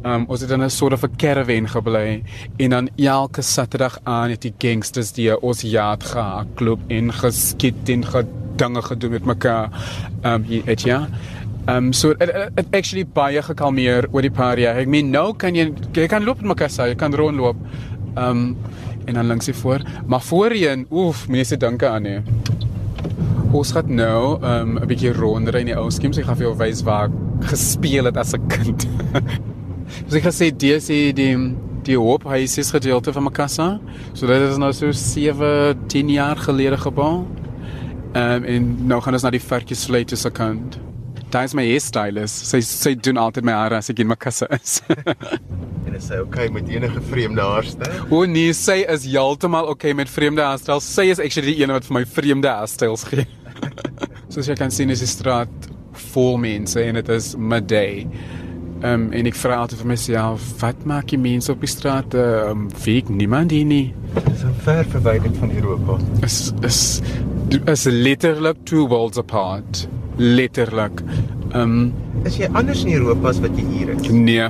Ehm 0.05 0.15
um, 0.15 0.27
ons 0.29 0.41
het 0.41 0.51
in 0.51 0.63
'n 0.63 0.71
soort 0.71 0.93
of 0.93 1.03
'n 1.03 1.17
caravan 1.17 1.69
gebly 1.69 2.23
en 2.57 2.71
dan 2.71 2.89
elke 2.97 3.43
Saterdag 3.43 3.99
aan 4.03 4.31
het 4.31 4.43
die 4.43 4.55
gangsters 4.59 5.13
die 5.13 5.41
ons 5.41 5.61
jaat 5.61 6.05
gehardloop 6.05 6.81
en 6.89 7.13
geskiet 7.13 7.89
en 7.89 8.05
gedinge 8.05 8.83
gedoen 8.83 9.11
met 9.11 9.25
mekaar. 9.25 9.69
Ehm 10.23 10.35
um, 10.35 10.43
hier 10.43 10.63
het 10.65 10.83
ja. 10.83 11.09
Um, 11.67 11.93
so 11.93 12.11
it, 12.11 12.29
it 12.57 12.67
actually 12.73 13.05
baie 13.05 13.43
gekalmeer 13.43 14.05
oor 14.13 14.21
die 14.23 14.31
paar 14.31 14.59
jaar. 14.61 14.77
Ek 14.77 14.89
meen 14.89 15.09
nou 15.11 15.33
kan 15.33 15.57
jy 15.57 15.71
jy 15.97 16.07
kan 16.13 16.25
loop 16.25 16.43
met 16.43 16.51
Makassar, 16.53 16.91
jy 16.91 16.97
kan 17.01 17.15
rondloop. 17.17 17.57
Um, 18.21 18.57
en 19.05 19.15
dan 19.15 19.27
langs 19.27 19.47
hier 19.47 19.55
voor. 19.55 19.81
Maar 20.07 20.23
voorheen, 20.23 20.87
oef, 20.91 21.29
mense 21.29 21.57
dink 21.57 21.83
aan 21.83 22.03
nie. 22.03 22.21
Ons 23.55 23.73
gaan 23.73 23.95
nou 23.95 24.43
um, 24.43 24.79
'n 24.79 24.87
bietjie 24.87 25.13
ronder 25.13 25.55
in 25.55 25.67
die 25.67 25.77
ou 25.77 25.91
skiem, 25.91 26.13
so 26.13 26.21
ek 26.21 26.27
gaan 26.27 26.37
vir 26.37 26.47
jou 26.47 26.57
wys 26.59 26.83
waar 26.83 27.11
gespeel 27.41 28.05
het 28.05 28.17
as 28.17 28.35
'n 28.35 28.47
kind. 28.47 28.89
so 30.09 30.17
ek 30.17 30.27
gesê 30.27 30.51
dis 30.57 30.87
die 30.87 31.13
die 31.85 31.99
hoop 31.99 32.25
huis 32.25 32.59
is 32.59 32.71
gedeelte 32.71 33.13
van 33.13 33.23
Makassa. 33.23 33.81
So 34.13 34.27
dit 34.27 34.49
is 34.49 34.57
nou 34.57 34.73
so 34.73 34.91
7, 34.93 35.77
10 35.87 36.09
jaar 36.09 36.37
gelede 36.37 36.77
gebou. 36.77 37.27
Ehm 38.15 38.43
um, 38.43 38.45
en 38.45 38.87
nou 38.87 39.01
gaan 39.03 39.13
ons 39.13 39.23
na 39.23 39.31
die 39.31 39.41
Fertjies 39.41 39.83
Slate 39.83 40.17
se 40.17 40.31
kant. 40.31 40.79
Daar 41.35 41.49
is 41.49 41.55
my 41.59 41.65
hairstylist. 41.67 42.45
Sy 42.47 42.61
sy 42.63 42.93
doen 42.95 43.19
altyd 43.19 43.47
my 43.49 43.55
hare 43.57 43.81
as 43.81 43.91
ek 43.91 44.05
in 44.05 44.11
Makassa 44.13 44.47
is. 44.55 44.79
En 45.85 45.93
is 45.99 46.07
sy 46.09 46.17
okay 46.23 46.47
met 46.49 46.69
enige 46.73 47.01
vreemde 47.11 47.43
haarstyl? 47.45 48.07
O 48.09 48.23
nee, 48.25 48.55
sy 48.57 48.79
is 48.89 49.03
heeltemal 49.05 49.67
okay 49.69 49.93
met 49.95 50.09
vreemde 50.09 50.41
haarstyl. 50.43 50.81
Sy 50.81 51.11
is 51.13 51.21
actually 51.21 51.53
die 51.53 51.61
een 51.61 51.75
wat 51.75 51.85
vir 51.85 51.97
my 51.99 52.03
vreemde 52.09 52.49
haarstyls 52.49 53.05
gee. 53.11 53.27
Soos 54.33 54.49
jy 54.49 54.57
kan 54.59 54.73
sien 54.75 54.95
is 54.95 55.03
die 55.05 55.11
straat 55.11 55.69
vol 56.15 56.39
mense 56.41 56.81
en 56.81 57.01
dit 57.01 57.11
is 57.13 57.35
midday. 57.37 58.07
Ehm 58.85 59.09
um, 59.09 59.09
en 59.19 59.29
ek 59.31 59.37
vra 59.39 59.59
altyd 59.65 59.83
vir 59.83 59.91
myself, 59.91 60.47
wat 60.63 60.87
maak 60.89 61.11
die 61.13 61.21
mense 61.21 61.53
op 61.53 61.67
die 61.67 61.71
straat? 61.71 62.15
Ehm 62.15 62.65
um, 62.65 62.69
weet 62.87 63.11
niemand 63.11 63.53
hier 63.55 63.67
nie. 63.69 63.89
Dis 64.21 64.41
so 64.47 64.55
ver 64.65 64.87
verwyderd 64.95 65.43
van 65.43 65.53
Europa. 65.59 65.99
Is 66.23 66.53
is 66.63 66.81
is 67.67 67.85
letterlik 67.91 68.65
two 68.71 68.87
worlds 68.89 69.21
apart. 69.21 69.85
Letterlik. 70.17 71.03
Ehm 71.55 71.61
um, 71.61 71.95
is 72.25 72.37
jy 72.37 72.49
anders 72.53 72.85
in 72.85 72.95
Europa 72.95 73.29
as 73.29 73.41
wat 73.43 73.55
jy 73.59 73.65
hier 73.69 73.91
is? 73.95 74.09
Nee. 74.11 74.47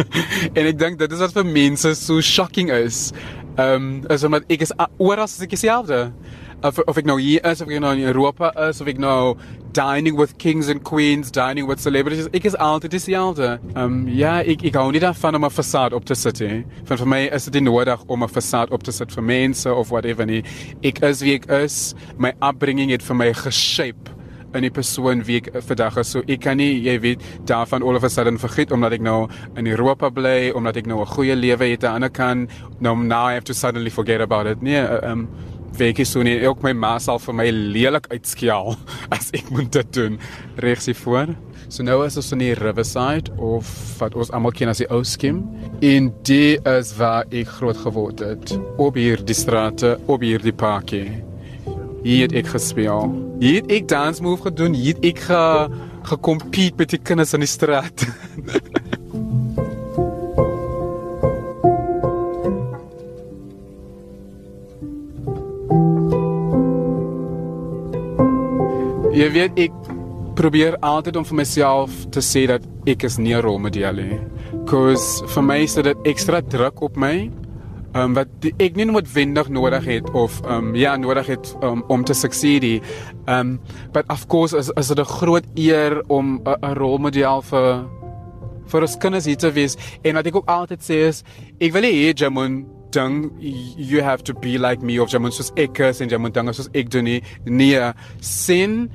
en 0.58 0.66
ek 0.68 0.78
dink 0.80 0.98
dit 1.00 1.12
is 1.12 1.20
wat 1.22 1.32
vir 1.36 1.46
mense 1.48 1.94
so 2.00 2.20
shocking 2.20 2.72
is. 2.72 3.10
Ehm 3.56 3.74
um, 3.74 3.90
is 4.12 4.24
omdat 4.24 4.48
ek 4.52 4.64
is 4.66 4.72
oral 4.98 5.24
as 5.24 5.40
ek 5.44 5.52
dieselfde. 5.52 6.06
Of, 6.62 6.78
of 6.86 6.96
ek 7.00 7.08
nou 7.08 7.16
hier 7.18 7.42
is 7.48 7.60
of 7.60 7.68
ek 7.68 7.80
nou 7.82 7.90
in 7.96 8.04
Europa 8.06 8.52
is 8.68 8.80
of 8.80 8.88
ek 8.88 9.00
nou 9.02 9.34
dining 9.72 10.16
with 10.16 10.36
kings 10.38 10.68
and 10.68 10.84
queens, 10.84 11.32
dining 11.32 11.66
with 11.66 11.80
celebrities, 11.80 12.28
ek 12.36 12.44
is 12.48 12.56
altyd 12.60 12.96
dieselfde. 12.96 13.56
Ehm 13.74 13.82
um, 13.84 13.98
ja, 14.08 14.38
ek 14.40 14.64
ek 14.68 14.76
hou 14.80 14.88
nie 14.92 15.02
daarvan 15.02 15.40
om 15.40 15.44
'n 15.48 15.52
fasade 15.52 15.96
op 15.96 16.08
te 16.08 16.16
sit 16.16 16.40
nie. 16.40 16.64
Van 16.88 17.00
vir 17.00 17.12
my 17.16 17.22
is 17.32 17.48
dit 17.48 17.60
nie 17.60 17.68
nodig 17.68 18.00
om 18.08 18.24
'n 18.24 18.32
fasade 18.32 18.72
op 18.72 18.84
te 18.84 18.92
sit 18.92 19.12
vir 19.12 19.24
mense 19.24 19.68
of 19.68 19.88
whatever 19.88 20.24
nie. 20.26 20.44
Ek 20.82 21.04
is 21.04 21.20
wie 21.20 21.36
ek 21.36 21.48
is. 21.64 21.94
My 22.16 22.32
upbringing 22.40 22.90
het 22.90 23.02
vir 23.02 23.16
my 23.16 23.32
geshape 23.32 24.21
in 24.54 24.66
die 24.66 24.70
persoon 24.70 25.22
wie 25.26 25.40
ek 25.42 25.50
vandag 25.66 25.98
is. 26.02 26.12
So 26.14 26.22
ek 26.26 26.42
kan 26.44 26.56
nie, 26.60 26.74
jy 26.84 26.98
weet, 27.02 27.22
daarvan 27.48 27.82
all 27.82 27.96
of 27.96 28.04
a 28.04 28.10
sudden 28.12 28.38
vergeet 28.38 28.72
omdat 28.72 28.92
ek 28.98 29.04
nou 29.04 29.28
in 29.56 29.66
Europa 29.66 30.10
bly, 30.10 30.52
omdat 30.56 30.76
ek 30.76 30.86
nou 30.86 31.00
'n 31.00 31.06
goeie 31.06 31.36
lewe 31.36 31.72
het 31.72 31.84
aan 31.84 32.00
die 32.00 32.08
ander 32.08 32.10
kant. 32.10 32.50
Nou 32.80 32.96
now 32.96 33.28
I 33.28 33.34
have 33.34 33.44
to 33.44 33.54
suddenly 33.54 33.90
forget 33.90 34.20
about 34.20 34.46
it. 34.46 34.62
Nee, 34.62 34.80
ehm 34.80 35.10
um, 35.10 35.28
weet 35.78 35.98
jy 35.98 36.04
so 36.04 36.22
nie, 36.22 36.36
ook 36.46 36.62
my 36.62 36.72
ma 36.72 36.98
sal 36.98 37.18
vir 37.18 37.34
my 37.34 37.48
lelik 37.50 38.06
uitskiel 38.12 38.76
as 39.16 39.30
ek 39.32 39.50
moet 39.50 39.72
dit 39.72 39.92
doen 39.92 40.18
regs 40.56 40.86
hier 40.86 40.98
voor. 41.04 41.34
So 41.72 41.82
nou 41.82 42.02
is 42.04 42.18
ons 42.20 42.32
in 42.32 42.42
die 42.42 42.52
Riverside 42.58 43.32
of 43.38 43.68
wat 44.00 44.14
ons 44.14 44.30
almal 44.30 44.52
ken 44.52 44.68
as 44.68 44.82
die 44.82 44.90
Ou 44.92 45.02
Skim. 45.04 45.42
En 45.80 46.12
dit 46.22 46.60
is 46.68 46.94
waar 46.98 47.24
ek 47.30 47.48
groot 47.48 47.76
geword 47.76 48.20
het. 48.20 48.56
Op 48.76 48.98
hier 49.00 49.22
die 49.24 49.36
strate, 49.36 49.96
op 50.06 50.20
hier 50.20 50.42
die 50.42 50.52
parkie. 50.52 51.31
Hier 52.02 52.26
het 52.26 52.32
ek 52.34 52.50
gespeel. 52.50 53.12
Hier 53.38 53.62
het 53.62 53.70
ek 53.70 53.88
dance 53.88 54.22
move 54.22 54.42
gedoen. 54.42 54.74
Hier 54.74 54.94
het 54.98 55.04
ek 55.12 55.18
ge 55.28 55.42
gekompete 56.02 56.74
met 56.76 56.90
die 56.90 56.98
kinders 56.98 57.34
in 57.36 57.44
die 57.44 57.50
straat. 57.50 58.02
Jy 69.12 69.28
weet 69.30 69.58
ek 69.60 69.74
probeer 70.34 70.78
altyd 70.82 71.18
om 71.20 71.26
vir 71.28 71.36
myself 71.42 71.92
te 72.10 72.22
sê 72.24 72.46
dat 72.48 72.64
ek 72.88 73.04
is 73.06 73.18
nie 73.20 73.34
'n 73.36 73.44
rolmodel 73.44 73.94
nie. 74.00 74.18
Cause 74.66 75.22
vir 75.34 75.42
my 75.42 75.58
is 75.62 75.74
dit 75.74 75.96
ekstra 76.04 76.40
druk 76.40 76.82
op 76.82 76.96
my 76.96 77.30
ehm 77.92 78.02
um, 78.02 78.14
wat 78.16 78.28
die, 78.40 78.54
ek 78.56 78.76
nie 78.76 78.86
noodwendig 78.88 79.48
nodig 79.52 79.84
het 79.84 80.10
of 80.16 80.40
ehm 80.42 80.70
um, 80.70 80.74
ja 80.74 80.96
nodig 80.96 81.26
het 81.26 81.54
um, 81.60 81.84
om 81.92 82.04
te 82.04 82.14
succeed. 82.14 82.64
Ehm 82.64 83.38
um, 83.38 83.60
but 83.92 84.08
of 84.08 84.26
course 84.26 84.56
is 84.56 84.70
is 84.80 84.88
dit 84.88 84.98
'n 84.98 85.04
groot 85.04 85.44
eer 85.54 86.02
om 86.06 86.40
'n 86.44 86.74
rolmodel 86.74 87.42
vir 87.42 87.84
vir 88.66 88.80
ons 88.80 88.96
kinders 88.96 89.24
hier 89.24 89.36
te 89.36 89.50
wees 89.52 89.76
en 90.02 90.14
wat 90.14 90.26
ek 90.26 90.36
ook 90.36 90.48
altyd 90.48 90.80
sê 90.80 90.94
is 91.08 91.24
ek 91.60 91.72
wil 91.72 91.82
hê 91.82 92.14
Jamon 92.14 92.64
ding 92.90 93.30
you 93.76 94.02
have 94.02 94.22
to 94.22 94.34
be 94.34 94.58
like 94.58 94.82
me 94.82 94.98
of 95.02 95.10
Jamon 95.10 95.32
soos 95.32 95.52
ek 95.56 95.78
is 95.78 96.00
en 96.00 96.08
Jamon 96.08 96.32
ding 96.32 96.48
soos 96.54 96.70
ek 96.72 96.90
doen 96.90 97.04
nie 97.04 97.22
nee 97.44 97.92
sin 98.20 98.90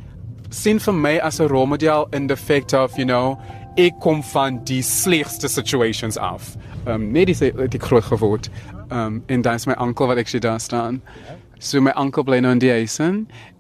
sin 0.50 0.80
vir 0.80 0.94
my 0.94 1.18
as 1.20 1.40
'n 1.40 1.48
rolmodel 1.48 2.08
in 2.14 2.28
the 2.28 2.36
fact 2.36 2.74
of 2.74 2.98
you 2.98 3.06
know 3.06 3.38
ek 3.78 4.00
kom 4.02 4.24
van 4.24 4.64
die 4.66 4.82
slegste 4.82 5.48
situations 5.48 6.18
af. 6.18 6.56
Ehm 6.88 6.94
um, 6.94 7.12
net 7.12 7.28
dis 7.28 7.40
die 7.40 7.80
groot 7.80 8.04
geword. 8.04 8.50
Um, 8.90 9.24
en 9.26 9.42
dan 9.42 9.54
is 9.54 9.66
my 9.66 9.76
oom 9.78 9.94
wat 9.94 10.18
sê 10.28 10.40
daar 10.40 10.60
staan. 10.60 11.02
So 11.60 11.82
my 11.82 11.92
oom 11.96 12.12
bly 12.12 12.40
nou 12.40 12.52
in 12.52 12.60
die 12.60 12.72
huis 12.72 13.00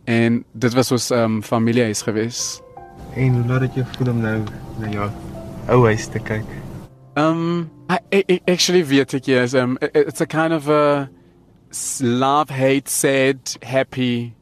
en 0.06 0.46
dit 0.54 0.74
was 0.74 0.92
ons 0.92 1.12
um, 1.12 1.42
familiehuis 1.44 2.02
gewees. 2.02 2.62
En 3.16 3.34
hoe 3.34 3.46
laat 3.46 3.60
dit 3.60 3.74
jou 3.74 3.86
voel 3.98 4.14
om 4.14 4.22
nou 4.22 4.38
na 4.80 4.90
jou 4.90 5.10
ou 5.70 5.86
huis 5.86 6.08
te 6.08 6.20
kyk? 6.20 6.46
Um, 7.18 7.70
I, 7.90 7.98
I, 8.14 8.42
actually 8.48 8.86
weet 8.86 9.14
ek 9.14 9.28
yes, 9.28 9.54
um 9.54 9.78
it's 9.82 10.22
a 10.22 10.28
kind 10.28 10.54
of 10.54 10.70
a 10.70 11.10
love, 12.02 12.50
hate, 12.50 12.88
sad, 12.88 13.58
happy 13.64 14.37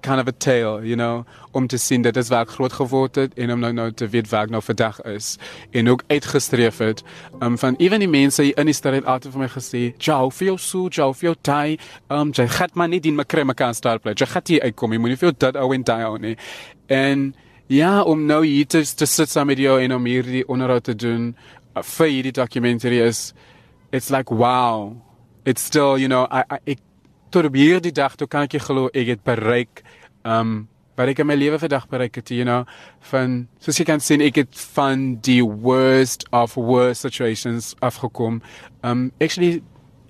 kind 0.00 0.20
of 0.20 0.28
a 0.28 0.32
tale, 0.32 0.86
you 0.86 0.96
know, 0.96 1.24
om 1.52 1.66
te 1.66 1.78
sien 1.78 2.02
dit 2.02 2.16
waar 2.28 2.46
ek 2.46 2.54
groot 2.56 2.72
geword 2.72 3.18
het 3.20 3.34
en 3.38 3.52
om 3.52 3.60
nou 3.60 3.72
nou 3.72 3.88
te 3.92 4.08
weet 4.08 4.28
waar 4.30 4.48
ek 4.48 4.54
nou 4.54 4.62
vandag 4.62 5.00
is 5.10 5.36
en 5.76 5.88
ook 5.88 6.02
uitgestreef 6.08 6.78
het. 6.78 7.02
Um 7.42 7.58
van 7.58 7.76
ewen 7.78 8.00
die 8.00 8.08
mense 8.10 8.42
hier 8.42 8.58
in 8.58 8.70
die 8.70 8.76
stad 8.76 8.98
het 8.98 9.04
altyd 9.04 9.32
vir 9.32 9.40
my 9.40 9.48
gesê, 9.48 9.82
"Jou, 9.98 10.30
vir 10.32 10.46
jou 10.46 10.58
so, 10.58 10.88
jou, 10.88 11.14
vir 11.14 11.28
jou 11.30 11.36
tai, 11.42 11.78
um 12.08 12.32
jy 12.32 12.46
gaan 12.48 12.70
maar 12.74 12.88
nie 12.88 13.00
die 13.00 13.12
makrema 13.12 13.54
kan 13.54 13.74
star 13.74 13.98
play. 13.98 14.14
Jy 14.14 14.26
gaan 14.26 14.42
hier 14.46 14.62
uitkom, 14.62 14.92
jy 14.92 14.98
moet 14.98 15.10
nie 15.10 15.16
vir 15.16 15.28
jou 15.28 15.36
dit 15.38 15.56
ou 15.56 15.72
en 15.72 15.82
daai 15.82 16.04
ou 16.04 16.18
nie." 16.18 16.36
En 16.88 17.34
ja, 17.66 18.02
om 18.02 18.26
nou 18.26 18.46
hier 18.46 18.66
te, 18.66 18.82
te 18.82 19.06
sit 19.06 19.28
saam 19.28 19.46
met 19.46 19.58
jou 19.58 19.80
en 19.80 19.94
om 19.94 20.04
hierdie 20.04 20.48
onderhoud 20.48 20.84
te 20.84 20.94
doen 20.94 21.36
uh, 21.76 21.82
vir 21.82 22.06
hierdie 22.06 22.32
dokumentary 22.32 22.98
is 23.00 23.32
it's 23.92 24.10
like 24.10 24.30
wow. 24.30 24.96
It's 25.44 25.62
still, 25.62 25.98
you 25.98 26.08
know, 26.08 26.26
I 26.30 26.44
I 26.66 26.76
tot 27.30 27.44
op 27.48 27.54
hierdie 27.54 27.94
dag 27.94 28.16
toe 28.16 28.28
kan 28.28 28.48
ek 28.48 28.58
nie 28.58 28.64
glo 28.64 28.90
ek 28.92 29.14
het 29.14 29.24
bereik 29.26 29.82
um 30.24 30.68
wat 31.00 31.08
ek 31.08 31.22
in 31.22 31.30
my 31.30 31.36
lewe 31.38 31.56
vandag 31.58 31.86
bereik 31.88 32.18
het, 32.18 32.28
you 32.28 32.44
know, 32.44 32.66
van 33.08 33.46
soos 33.64 33.78
jy 33.80 33.86
kan 33.88 34.02
sien 34.04 34.20
ek 34.20 34.42
het 34.42 34.64
van 34.74 35.14
die 35.24 35.40
worst 35.40 36.26
of 36.36 36.58
worst 36.58 37.06
situations 37.06 37.72
afgekom. 37.80 38.42
Um 38.84 39.08
actually 39.20 39.62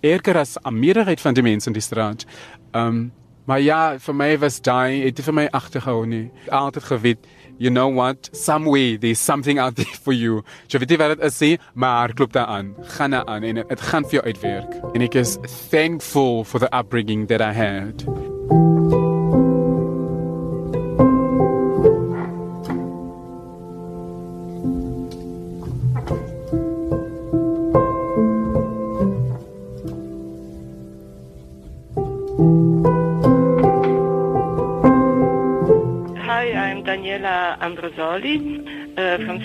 erger 0.02 0.38
as 0.38 0.56
'n 0.64 0.74
meerderheid 0.74 1.20
van 1.20 1.34
die 1.34 1.46
mense 1.46 1.68
in 1.68 1.74
die 1.78 1.82
straat. 1.82 2.26
Um 2.74 3.12
maar 3.46 3.60
ja, 3.60 3.98
vir 3.98 4.14
my 4.14 4.38
was 4.38 4.60
daai 4.60 5.02
het 5.04 5.18
nie 5.18 5.24
vir 5.24 5.34
my 5.34 5.46
agtergehou 5.50 6.06
nie. 6.06 6.30
Altyd 6.50 6.84
geweet 6.84 7.26
You 7.60 7.68
know 7.68 7.88
what? 7.88 8.30
Some 8.32 8.64
way, 8.64 8.96
there's 8.96 9.18
something 9.18 9.58
out 9.58 9.76
there 9.76 9.84
for 9.84 10.14
you. 10.14 10.42
Nie 10.72 10.96
wat 10.96 11.18
dit 11.18 11.24
is 11.28 11.40
nie, 11.40 11.58
maar 11.74 12.14
klop 12.14 12.32
daaraan. 12.32 12.74
Gaan 12.96 13.10
daaraan 13.10 13.42
en 13.42 13.54
dit 13.60 13.80
gaan 13.80 14.08
vir 14.08 14.16
jou 14.20 14.24
uitwerk. 14.24 14.80
En 14.94 15.04
ek 15.04 15.18
is 15.20 15.36
thankful 15.68 16.44
for 16.44 16.58
the 16.58 16.72
upbringing 16.72 17.28
that 17.28 17.44
I 17.44 17.52
had. 17.52 18.19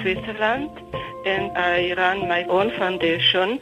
Switzerland, 0.05 0.69
and 1.25 1.51
I 1.57 1.95
run 1.97 2.27
my 2.27 2.43
own 2.43 2.69
foundation 2.77 3.59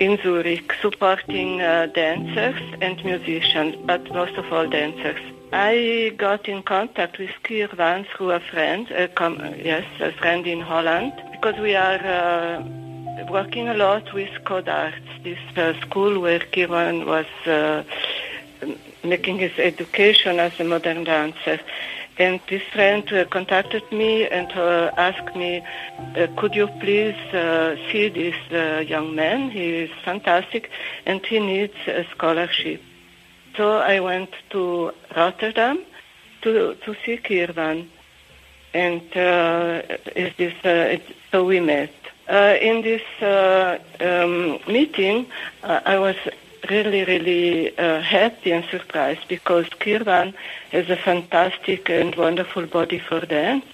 in 0.00 0.18
Zurich, 0.20 0.72
supporting 0.82 1.60
uh, 1.60 1.86
dancers 1.94 2.60
and 2.80 2.96
musicians, 3.04 3.76
but 3.86 4.02
most 4.12 4.34
of 4.34 4.52
all 4.52 4.66
dancers. 4.68 5.20
I 5.52 6.12
got 6.16 6.48
in 6.48 6.64
contact 6.64 7.20
with 7.20 7.30
Kirwan 7.44 8.08
through 8.10 8.32
a 8.32 8.40
friend, 8.40 8.88
com- 9.14 9.38
yes, 9.56 9.84
a 10.00 10.10
friend 10.10 10.48
in 10.48 10.60
Holland, 10.60 11.12
because 11.30 11.56
we 11.60 11.76
are 11.76 12.02
uh, 12.04 13.26
working 13.30 13.68
a 13.68 13.74
lot 13.74 14.12
with 14.12 14.30
Codarts, 14.42 15.22
this 15.22 15.38
uh, 15.56 15.80
school 15.82 16.18
where 16.18 16.40
Kirwan 16.40 17.06
was 17.06 17.26
uh, 17.46 17.84
making 19.04 19.38
his 19.38 19.52
education 19.58 20.40
as 20.40 20.58
a 20.58 20.64
modern 20.64 21.04
dancer. 21.04 21.60
And 22.18 22.40
this 22.48 22.62
friend 22.72 23.10
uh, 23.12 23.26
contacted 23.26 23.84
me 23.92 24.26
and 24.26 24.50
uh, 24.52 24.90
asked 24.96 25.36
me, 25.36 25.62
uh, 26.16 26.26
could 26.36 26.54
you 26.54 26.66
please 26.80 27.14
uh, 27.32 27.76
see 27.92 28.08
this 28.08 28.34
uh, 28.50 28.80
young 28.80 29.14
man? 29.14 29.50
He 29.50 29.84
is 29.84 29.90
fantastic 30.04 30.68
and 31.06 31.24
he 31.24 31.38
needs 31.38 31.74
a 31.86 32.04
scholarship. 32.10 32.82
So 33.56 33.78
I 33.78 34.00
went 34.00 34.30
to 34.50 34.92
Rotterdam 35.16 35.84
to, 36.42 36.74
to 36.74 36.96
see 37.04 37.18
Kirvan. 37.18 37.88
And 38.74 39.00
uh, 39.16 39.82
is 40.14 40.34
this, 40.36 41.00
so 41.30 41.44
we 41.44 41.60
met. 41.60 41.92
In 42.28 42.82
this 42.82 43.02
um, 43.22 44.58
meeting, 44.70 45.26
I 45.62 45.98
was 45.98 46.16
really, 46.70 47.04
really 47.04 47.76
uh, 47.78 48.00
happy 48.00 48.52
and 48.52 48.64
surprised 48.70 49.26
because 49.28 49.66
Kirvan 49.80 50.34
has 50.72 50.88
a 50.90 50.96
fantastic 50.96 51.88
and 51.90 52.14
wonderful 52.14 52.66
body 52.66 52.98
for 52.98 53.20
dance, 53.20 53.64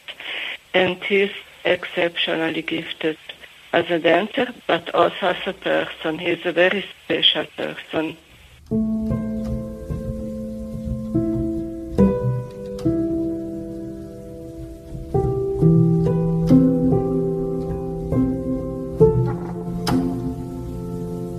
and 0.72 1.02
he's 1.04 1.32
exceptionally 1.64 2.62
gifted 2.62 3.18
as 3.72 3.90
a 3.90 3.98
dancer, 3.98 4.52
but 4.66 4.94
also 4.94 5.28
as 5.28 5.46
a 5.46 5.52
person. 5.52 6.18
He's 6.18 6.44
a 6.44 6.52
very 6.52 6.84
special 7.04 7.46
person. 7.56 8.16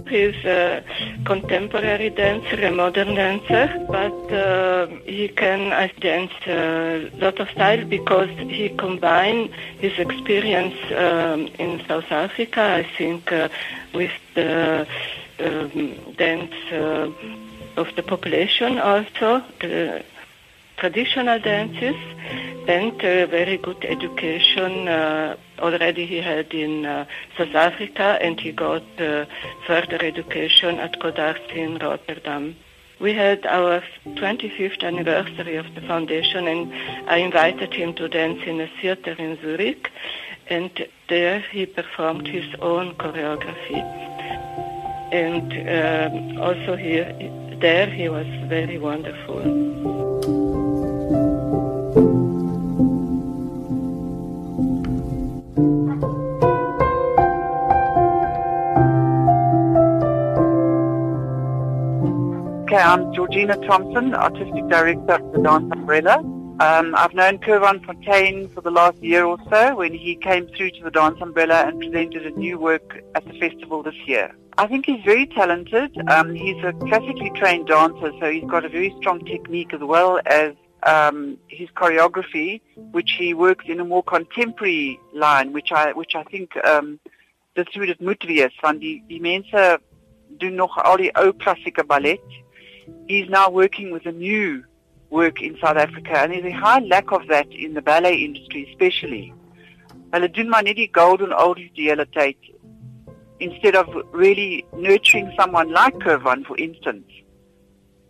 He's 0.09 0.45
a 0.45 0.81
contemporary 1.25 2.09
dancer, 2.09 2.65
a 2.65 2.71
modern 2.71 3.15
dancer, 3.15 3.67
but 3.89 4.31
uh, 4.31 4.87
he 5.05 5.27
can 5.27 5.71
uh, 5.73 5.87
dance 5.99 6.31
a 6.47 7.09
lot 7.17 7.39
of 7.39 7.49
style 7.49 7.83
because 7.85 8.29
he 8.29 8.69
combined 8.69 9.49
his 9.79 9.97
experience 9.97 10.75
um, 10.91 11.47
in 11.59 11.83
South 11.87 12.11
Africa, 12.11 12.61
I 12.61 12.83
think, 12.97 13.31
uh, 13.31 13.49
with 13.93 14.11
the 14.35 14.87
um, 15.39 15.95
dance 16.17 16.53
uh, 16.71 17.11
of 17.75 17.87
the 17.95 18.03
population 18.03 18.77
also, 18.77 19.43
the 19.59 20.03
traditional 20.85 21.39
dances, 21.39 21.95
and 22.67 22.93
uh, 23.03 23.25
very 23.25 23.57
good 23.57 23.83
education 23.85 24.87
uh, 24.87 25.35
already 25.57 26.05
he 26.05 26.17
had 26.17 26.53
in 26.53 26.85
uh, 26.85 27.05
South 27.35 27.55
Africa, 27.55 28.19
and 28.21 28.39
he 28.39 28.51
got 28.51 28.83
uh, 28.99 29.25
further 29.65 29.97
education 30.03 30.77
at 30.77 30.99
Codarts 30.99 31.49
in 31.55 31.79
Rotterdam. 31.79 32.55
We 32.99 33.13
had 33.13 33.47
our 33.47 33.83
25th 34.05 34.83
anniversary 34.83 35.55
of 35.55 35.65
the 35.73 35.81
foundation, 35.81 36.47
and 36.47 36.71
I 37.09 37.17
invited 37.17 37.73
him 37.73 37.95
to 37.95 38.07
dance 38.07 38.41
in 38.45 38.61
a 38.61 38.69
theater 38.79 39.15
in 39.17 39.39
Zurich, 39.41 39.89
and 40.47 40.69
there 41.09 41.39
he 41.39 41.65
performed 41.65 42.27
his 42.27 42.45
own 42.59 42.93
choreography. 42.93 43.81
And 45.11 45.47
um, 45.79 46.41
also 46.41 46.75
here, 46.75 47.11
there 47.59 47.89
he 47.89 48.07
was 48.07 48.27
very 48.47 48.77
wonderful. 48.77 49.94
I'm 62.85 63.11
Georgina 63.15 63.57
Thompson, 63.65 64.13
Artistic 64.13 64.67
Director 64.67 65.15
of 65.15 65.31
the 65.33 65.41
Dance 65.41 65.71
Umbrella. 65.71 66.19
Um, 66.59 66.93
I've 66.95 67.15
known 67.15 67.39
Kervan 67.39 67.83
Fontaine 67.83 68.47
for 68.49 68.61
the 68.61 68.69
last 68.69 69.01
year 69.01 69.25
or 69.25 69.39
so 69.49 69.75
when 69.75 69.91
he 69.91 70.15
came 70.15 70.47
through 70.49 70.69
to 70.69 70.83
the 70.83 70.91
Dance 70.91 71.17
Umbrella 71.19 71.63
and 71.65 71.79
presented 71.79 72.27
a 72.27 72.29
new 72.37 72.59
work 72.59 73.03
at 73.15 73.25
the 73.25 73.33
festival 73.39 73.81
this 73.81 73.95
year. 74.05 74.35
I 74.59 74.67
think 74.67 74.85
he's 74.85 75.03
very 75.03 75.25
talented. 75.25 75.97
Um, 76.09 76.35
he's 76.35 76.63
a 76.63 76.73
classically 76.73 77.31
trained 77.35 77.65
dancer, 77.65 78.11
so 78.19 78.29
he's 78.29 78.47
got 78.47 78.65
a 78.65 78.69
very 78.69 78.93
strong 78.99 79.25
technique 79.25 79.73
as 79.73 79.81
well 79.81 80.19
as 80.27 80.53
um, 80.83 81.39
his 81.47 81.69
choreography, 81.69 82.61
which 82.91 83.13
he 83.17 83.33
works 83.33 83.65
in 83.67 83.79
a 83.79 83.83
more 83.83 84.03
contemporary 84.03 84.99
line, 85.11 85.53
which 85.53 85.71
I 85.71 85.91
which 85.93 86.13
I 86.13 86.23
think 86.25 86.55
um, 86.63 86.99
dit 87.55 87.67
hoe 87.73 87.85
dit 87.85 87.99
moet 87.99 88.19
die 88.19 89.03
die 89.07 89.21
mense 89.21 89.79
doen 90.37 90.55
nog 90.55 90.83
al 90.83 90.97
die 90.97 91.11
ou 91.17 91.33
klassieke 91.33 91.83
ballet. 91.83 92.44
He's 93.07 93.29
now 93.29 93.49
working 93.49 93.91
with 93.91 94.05
a 94.05 94.11
new 94.11 94.63
work 95.09 95.41
in 95.41 95.57
South 95.61 95.77
Africa 95.77 96.17
and 96.17 96.31
there's 96.31 96.45
a 96.45 96.51
high 96.51 96.79
lack 96.79 97.11
of 97.11 97.27
that 97.27 97.51
in 97.51 97.73
the 97.73 97.81
ballet 97.81 98.15
industry 98.15 98.67
especially. 98.71 99.33
Golden 100.93 101.33
instead 103.39 103.75
of 103.75 103.87
really 104.11 104.65
nurturing 104.73 105.33
someone 105.37 105.71
like 105.71 105.99
Kervan 105.99 106.45
for 106.45 106.57
instance 106.57 107.05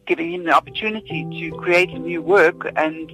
giving 0.05 0.31
him 0.31 0.43
the 0.43 0.51
opportunity 0.51 1.25
to 1.39 1.57
create 1.57 1.89
a 1.89 1.99
new 1.99 2.21
work 2.21 2.71
and 2.75 3.09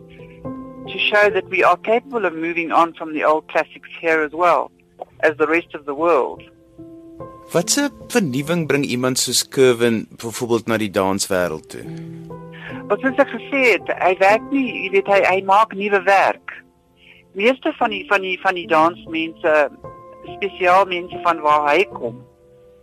to 0.88 1.00
show 1.00 1.30
that 1.30 1.47
we 1.50 1.63
are 1.63 1.78
capable 1.78 2.26
of 2.26 2.34
moving 2.34 2.71
on 2.71 2.93
from 2.93 3.13
the 3.13 3.24
old 3.24 3.47
classics 3.47 3.89
here 4.00 4.21
as 4.21 4.32
well 4.32 4.71
as 5.21 5.38
the 5.38 5.47
rest 5.47 5.74
of 5.74 5.86
the 5.86 5.95
world. 5.95 6.43
Watse 7.52 7.90
vernuwing 8.08 8.68
bring 8.68 8.84
iemand 8.88 9.20
soos 9.20 9.48
Kerwin 9.48 10.08
byvoorbeeld 10.16 10.70
na 10.72 10.78
die 10.80 10.88
danswêreld 10.90 11.66
toe? 11.74 11.82
Wat 12.88 13.02
soos 13.04 13.18
ek 13.20 13.28
gesê 13.28 13.64
het, 13.74 13.90
hy 14.00 14.12
werk 14.22 14.46
nie, 14.54 14.70
jy 14.86 14.92
weet 14.94 15.10
hy 15.12 15.18
hy 15.26 15.42
maak 15.50 15.76
nuwe 15.76 16.00
werk. 16.08 16.54
Meeste 17.36 17.74
van 17.76 17.92
die 17.92 18.06
van 18.08 18.24
die 18.24 18.38
van 18.40 18.56
die 18.56 18.64
dansmense, 18.72 19.56
spesiaal 20.38 20.88
mense 20.88 21.20
van 21.28 21.44
waar 21.44 21.68
hy 21.68 21.84
kom, 21.92 22.22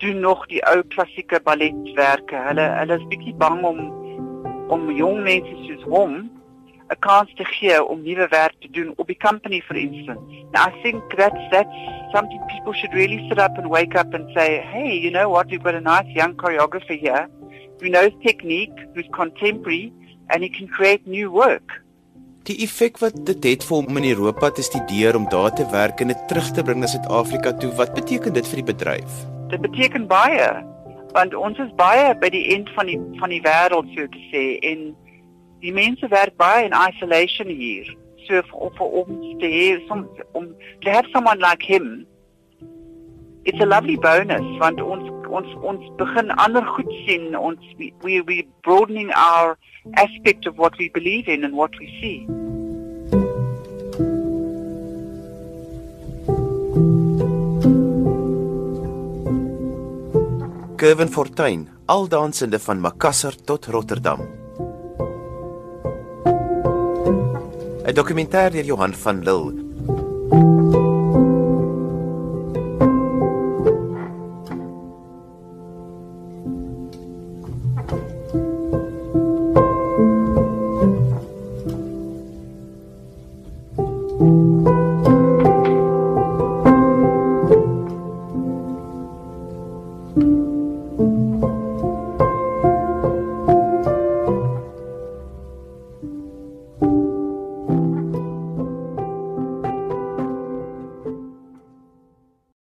doen 0.04 0.20
nog 0.20 0.44
die 0.52 0.60
ou 0.68 0.82
klassieke 0.92 1.40
balletwerke. 1.48 2.36
Hulle 2.50 2.68
hulle 2.76 3.00
is 3.00 3.08
bietjie 3.08 3.36
bang 3.40 3.64
om 3.64 3.80
om 4.68 4.84
jong 4.92 5.24
mense 5.24 5.56
soos 5.64 5.88
hom 5.88 6.26
'n 6.88 6.98
kans 6.98 7.34
te 7.34 7.44
gee 7.44 7.84
om 7.84 8.02
nuwe 8.02 8.26
werk 8.28 8.54
te 8.60 8.70
doen 8.70 8.92
op 8.96 9.06
die 9.06 9.16
company 9.16 9.60
for 9.60 9.76
instance. 9.76 10.20
Now 10.52 10.68
I 10.68 10.72
think 10.82 11.16
that's 11.16 11.42
that's 11.50 11.76
something 12.12 12.40
people 12.46 12.72
should 12.72 12.94
really 12.94 13.20
sit 13.28 13.38
up 13.38 13.58
and 13.58 13.68
wake 13.68 13.98
up 13.98 14.14
and 14.14 14.30
say, 14.34 14.60
"Hey, 14.72 14.98
you 14.98 15.10
know 15.10 15.28
what? 15.30 15.50
We've 15.50 15.62
got 15.62 15.74
a 15.74 15.80
nice 15.80 16.10
young 16.14 16.34
choreographer 16.36 16.96
here 17.06 17.28
who 17.80 17.88
knows 17.88 18.12
technique, 18.22 18.76
who's 18.94 19.08
contemporary 19.10 19.92
and 20.28 20.42
he 20.42 20.48
can 20.48 20.68
create 20.68 21.02
new 21.04 21.30
work." 21.30 21.82
Die 22.42 22.56
effek 22.64 22.98
wat 22.98 23.26
dit 23.26 23.44
het 23.44 23.64
vir 23.64 23.76
hom 23.76 23.96
in 23.96 24.08
Europa 24.08 24.50
te 24.50 24.62
studeer 24.62 25.16
om 25.16 25.28
daar 25.28 25.52
te 25.52 25.66
werk 25.70 26.00
en 26.00 26.08
dit 26.08 26.28
terug 26.28 26.50
te 26.50 26.62
bring 26.62 26.80
na 26.80 26.88
Suid-Afrika 26.88 27.52
toe, 27.52 27.72
wat 27.76 27.92
beteken 27.94 28.32
dit 28.32 28.48
vir 28.48 28.62
die 28.62 28.72
bedryf? 28.72 29.20
Dit 29.48 29.60
beteken 29.60 30.06
baie 30.06 30.64
want 31.12 31.34
ons 31.34 31.58
is 31.58 31.70
baie 31.76 32.12
by 32.20 32.28
die 32.32 32.44
eind 32.54 32.68
van 32.76 32.88
die 32.88 32.98
van 33.20 33.32
die 33.32 33.40
wêreld 33.44 33.88
so 33.96 34.08
te 34.12 34.24
sê 34.32 34.42
en 34.70 34.90
die 35.62 35.72
mense 35.72 36.08
werk 36.08 36.36
baie 36.36 36.66
in 36.66 36.76
isolation 36.76 37.48
hier. 37.48 37.88
So 38.26 38.42
vir 38.50 38.72
vir 38.78 38.96
ons 39.02 39.28
te 39.42 39.50
hê 39.52 39.68
som 39.88 40.06
om 40.38 40.50
to 40.84 40.90
have 40.90 41.06
someone 41.12 41.40
like 41.40 41.62
him. 41.62 42.06
It's 43.44 43.60
a 43.60 43.66
lovely 43.66 43.96
bonus 43.96 44.46
want 44.62 44.80
ons 44.80 45.08
ons 45.28 45.54
ons 45.70 45.84
begin 46.00 46.32
ander 46.44 46.64
goed 46.74 46.90
sien 47.06 47.36
ons 47.36 47.72
we 47.78 48.20
we 48.28 48.42
broadening 48.62 49.12
our 49.12 49.56
aspect 49.96 50.46
of 50.46 50.58
what 50.58 50.76
we 50.78 50.90
believe 50.90 51.28
in 51.28 51.44
and 51.44 51.54
what 51.54 51.72
we 51.80 51.88
see. 52.00 52.26
Kevin 60.78 61.08
Fortuin, 61.08 61.68
aldansende 61.86 62.58
van 62.58 62.80
Makassar 62.80 63.34
tot 63.44 63.66
Rotterdam. 63.66 64.37
'n 67.88 67.94
Dokumentêr 67.94 68.50
deur 68.50 68.66
Johan 68.66 68.92
van 69.02 69.18
Lille 69.26 69.67